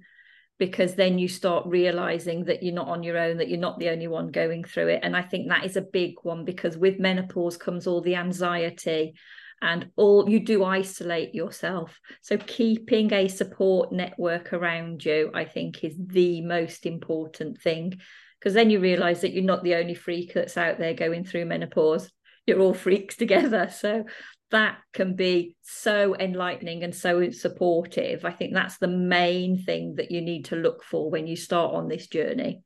because 0.61 0.95
then 0.95 1.19
you 1.19 1.27
start 1.27 1.67
realizing 1.67 2.45
that 2.45 2.63
you're 2.63 2.75
not 2.75 2.87
on 2.87 3.03
your 3.03 3.17
own, 3.17 3.39
that 3.39 3.49
you're 3.49 3.59
not 3.59 3.79
the 3.79 3.89
only 3.89 4.07
one 4.07 4.31
going 4.31 4.63
through 4.63 4.89
it. 4.89 5.01
And 5.03 5.17
I 5.17 5.23
think 5.23 5.49
that 5.49 5.65
is 5.65 5.77
a 5.77 5.81
big 5.81 6.17
one 6.23 6.45
because 6.45 6.77
with 6.77 7.01
menopause 7.01 7.57
comes 7.57 7.87
all 7.87 8.03
the 8.03 8.17
anxiety 8.17 9.15
and 9.63 9.89
all 9.97 10.29
you 10.29 10.39
do 10.39 10.63
isolate 10.63 11.35
yourself. 11.35 11.99
So 12.21 12.37
keeping 12.37 13.11
a 13.11 13.27
support 13.27 13.91
network 13.91 14.53
around 14.53 15.03
you, 15.03 15.31
I 15.33 15.47
think, 15.47 15.83
is 15.83 15.97
the 15.99 16.43
most 16.43 16.85
important 16.85 17.63
thing 17.63 17.99
because 18.39 18.53
then 18.53 18.69
you 18.69 18.81
realize 18.81 19.23
that 19.23 19.33
you're 19.33 19.43
not 19.43 19.65
the 19.65 19.77
only 19.77 19.95
freak 19.95 20.35
that's 20.35 20.59
out 20.59 20.79
there 20.79 20.93
going 20.93 21.25
through 21.25 21.47
menopause. 21.47 22.13
You're 22.47 22.61
all 22.61 22.75
freaks 22.75 23.17
together. 23.17 23.71
So 23.75 24.05
that 24.51 24.79
can 24.93 25.15
be 25.15 25.57
so 25.63 26.17
enlightening 26.17 26.83
and 26.83 26.95
so 26.95 27.31
supportive. 27.31 28.25
I 28.25 28.33
think 28.33 28.55
that's 28.55 28.79
the 28.79 28.89
main 28.89 29.63
thing 29.63 29.95
that 29.97 30.11
you 30.11 30.21
need 30.21 30.47
to 30.47 30.57
look 30.57 30.83
for 30.85 31.11
when 31.11 31.27
you 31.27 31.37
start 31.37 31.75
on 31.75 31.89
this 31.89 32.07
journey. 32.07 32.63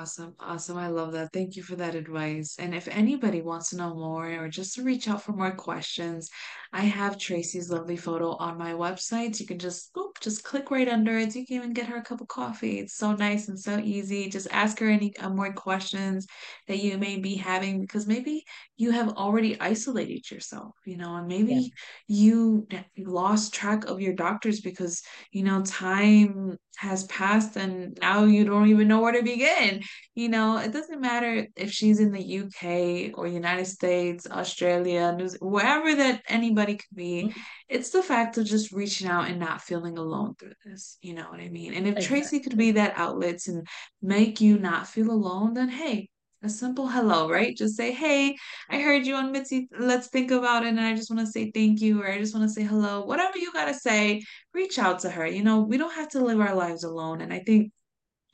Awesome. 0.00 0.36
Awesome. 0.38 0.76
I 0.76 0.86
love 0.88 1.10
that. 1.12 1.32
Thank 1.32 1.56
you 1.56 1.64
for 1.64 1.74
that 1.74 1.96
advice. 1.96 2.54
And 2.60 2.72
if 2.72 2.86
anybody 2.86 3.42
wants 3.42 3.70
to 3.70 3.76
know 3.76 3.94
more 3.96 4.30
or 4.30 4.48
just 4.48 4.74
to 4.74 4.84
reach 4.84 5.08
out 5.08 5.22
for 5.22 5.32
more 5.32 5.50
questions, 5.50 6.30
I 6.72 6.82
have 6.82 7.18
Tracy's 7.18 7.68
lovely 7.68 7.96
photo 7.96 8.36
on 8.36 8.56
my 8.58 8.74
website. 8.74 9.40
You 9.40 9.46
can 9.46 9.58
just 9.58 9.92
boop, 9.94 10.20
just 10.20 10.44
click 10.44 10.70
right 10.70 10.88
under 10.88 11.18
it. 11.18 11.34
You 11.34 11.44
can 11.44 11.56
even 11.56 11.72
get 11.72 11.86
her 11.86 11.96
a 11.96 12.02
cup 12.04 12.20
of 12.20 12.28
coffee. 12.28 12.78
It's 12.78 12.94
so 12.94 13.12
nice 13.14 13.48
and 13.48 13.58
so 13.58 13.78
easy. 13.78 14.28
Just 14.28 14.46
ask 14.52 14.78
her 14.78 14.88
any 14.88 15.16
uh, 15.16 15.30
more 15.30 15.52
questions 15.52 16.28
that 16.68 16.78
you 16.78 16.96
may 16.96 17.18
be 17.18 17.34
having 17.34 17.80
because 17.80 18.06
maybe 18.06 18.44
you 18.76 18.92
have 18.92 19.08
already 19.16 19.58
isolated 19.60 20.30
yourself, 20.30 20.76
you 20.86 20.96
know, 20.96 21.16
and 21.16 21.26
Yeah. 21.26 21.38
maybe 21.38 21.72
you 22.06 22.68
lost 22.98 23.52
track 23.54 23.86
of 23.86 24.00
your 24.00 24.14
doctors 24.14 24.60
because, 24.60 25.02
you 25.32 25.42
know, 25.42 25.62
time 25.62 26.56
has 26.76 27.04
passed 27.06 27.56
and 27.56 27.98
now 28.00 28.24
you 28.24 28.44
don't 28.44 28.68
even 28.68 28.86
know 28.86 29.00
where 29.00 29.12
to 29.12 29.22
begin 29.22 29.82
you 30.14 30.28
know, 30.28 30.58
it 30.58 30.72
doesn't 30.72 31.00
matter 31.00 31.46
if 31.56 31.70
she's 31.70 32.00
in 32.00 32.12
the 32.12 32.38
UK 32.40 33.16
or 33.16 33.26
United 33.26 33.66
States, 33.66 34.26
Australia, 34.30 35.14
New 35.16 35.28
wherever 35.40 35.94
that 35.94 36.22
anybody 36.28 36.76
could 36.76 36.96
be. 36.96 37.24
Mm, 37.24 37.34
It's 37.68 37.90
the 37.90 38.02
fact 38.02 38.36
of 38.38 38.44
just 38.44 38.72
reaching 38.72 39.08
out 39.08 39.28
and 39.28 39.38
not 39.38 39.62
feeling 39.62 39.98
alone 39.98 40.34
through 40.34 40.54
this. 40.64 40.98
You 41.02 41.14
know 41.14 41.28
what 41.30 41.40
I 41.40 41.48
mean? 41.48 41.74
And 41.74 41.86
if 41.86 42.04
Tracy 42.06 42.40
could 42.40 42.56
be 42.56 42.72
that 42.72 42.94
outlet 42.96 43.46
and 43.46 43.66
make 44.02 44.40
you 44.40 44.58
not 44.58 44.88
feel 44.88 45.10
alone, 45.10 45.54
then 45.54 45.68
hey, 45.68 46.08
a 46.42 46.48
simple 46.48 46.86
hello, 46.88 47.28
right? 47.28 47.56
Just 47.56 47.76
say, 47.76 47.92
hey, 47.92 48.36
I 48.70 48.80
heard 48.80 49.06
you 49.06 49.16
on 49.16 49.32
Mitzi. 49.32 49.68
Let's 49.76 50.08
think 50.08 50.30
about 50.30 50.64
it. 50.64 50.68
And 50.68 50.80
I 50.80 50.94
just 50.94 51.10
want 51.10 51.26
to 51.26 51.32
say 51.32 51.50
thank 51.50 51.80
you, 51.80 52.02
or 52.02 52.10
I 52.10 52.18
just 52.18 52.34
want 52.34 52.48
to 52.48 52.52
say 52.52 52.62
hello. 52.62 53.04
Whatever 53.04 53.38
you 53.38 53.52
got 53.52 53.66
to 53.66 53.74
say, 53.74 54.22
reach 54.54 54.78
out 54.78 55.00
to 55.00 55.10
her. 55.10 55.26
You 55.26 55.42
know, 55.42 55.60
we 55.60 55.78
don't 55.78 55.94
have 55.94 56.10
to 56.10 56.24
live 56.24 56.40
our 56.40 56.54
lives 56.54 56.84
alone. 56.84 57.20
And 57.20 57.32
I 57.32 57.40
think 57.40 57.72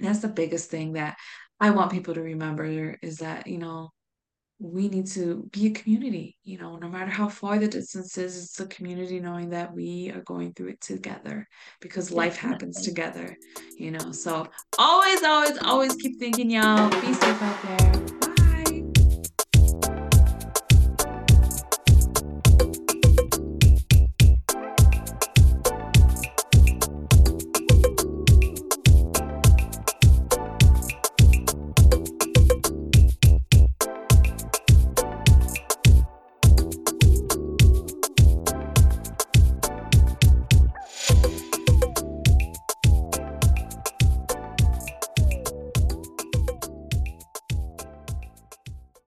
that's 0.01 0.19
the 0.19 0.29
biggest 0.29 0.71
thing 0.71 0.95
that 0.95 1.17
I 1.65 1.71
want 1.71 1.91
people 1.91 2.13
to 2.13 2.21
remember 2.21 2.67
is 3.01 3.17
that, 3.19 3.47
you 3.47 3.57
know, 3.57 3.91
we 4.59 4.87
need 4.91 5.07
to 5.13 5.49
be 5.51 5.69
a 5.69 5.71
community, 5.71 6.37
you 6.45 6.59
know, 6.59 6.77
no 6.77 6.91
matter 6.91 7.11
how 7.11 7.27
far 7.27 7.59
the 7.59 7.67
distance 7.67 8.19
is, 8.19 8.37
it's 8.37 8.61
a 8.61 8.67
community 8.67 9.19
knowing 9.19 9.49
that 9.49 9.75
we 9.75 10.11
are 10.11 10.21
going 10.21 10.53
through 10.53 10.69
it 10.69 10.83
together 10.83 11.49
because 11.81 12.11
life 12.11 12.37
happens 12.37 12.83
together, 12.83 13.35
you 13.79 13.93
know. 13.93 14.13
So 14.13 14.47
always, 14.79 15.23
always, 15.23 15.57
always 15.63 15.97
keep 15.97 16.19
thinking, 16.19 16.51
y'all. 16.51 16.91
Be 17.01 17.15
safe 17.15 17.41
out 17.41 17.63
there. 17.63 18.04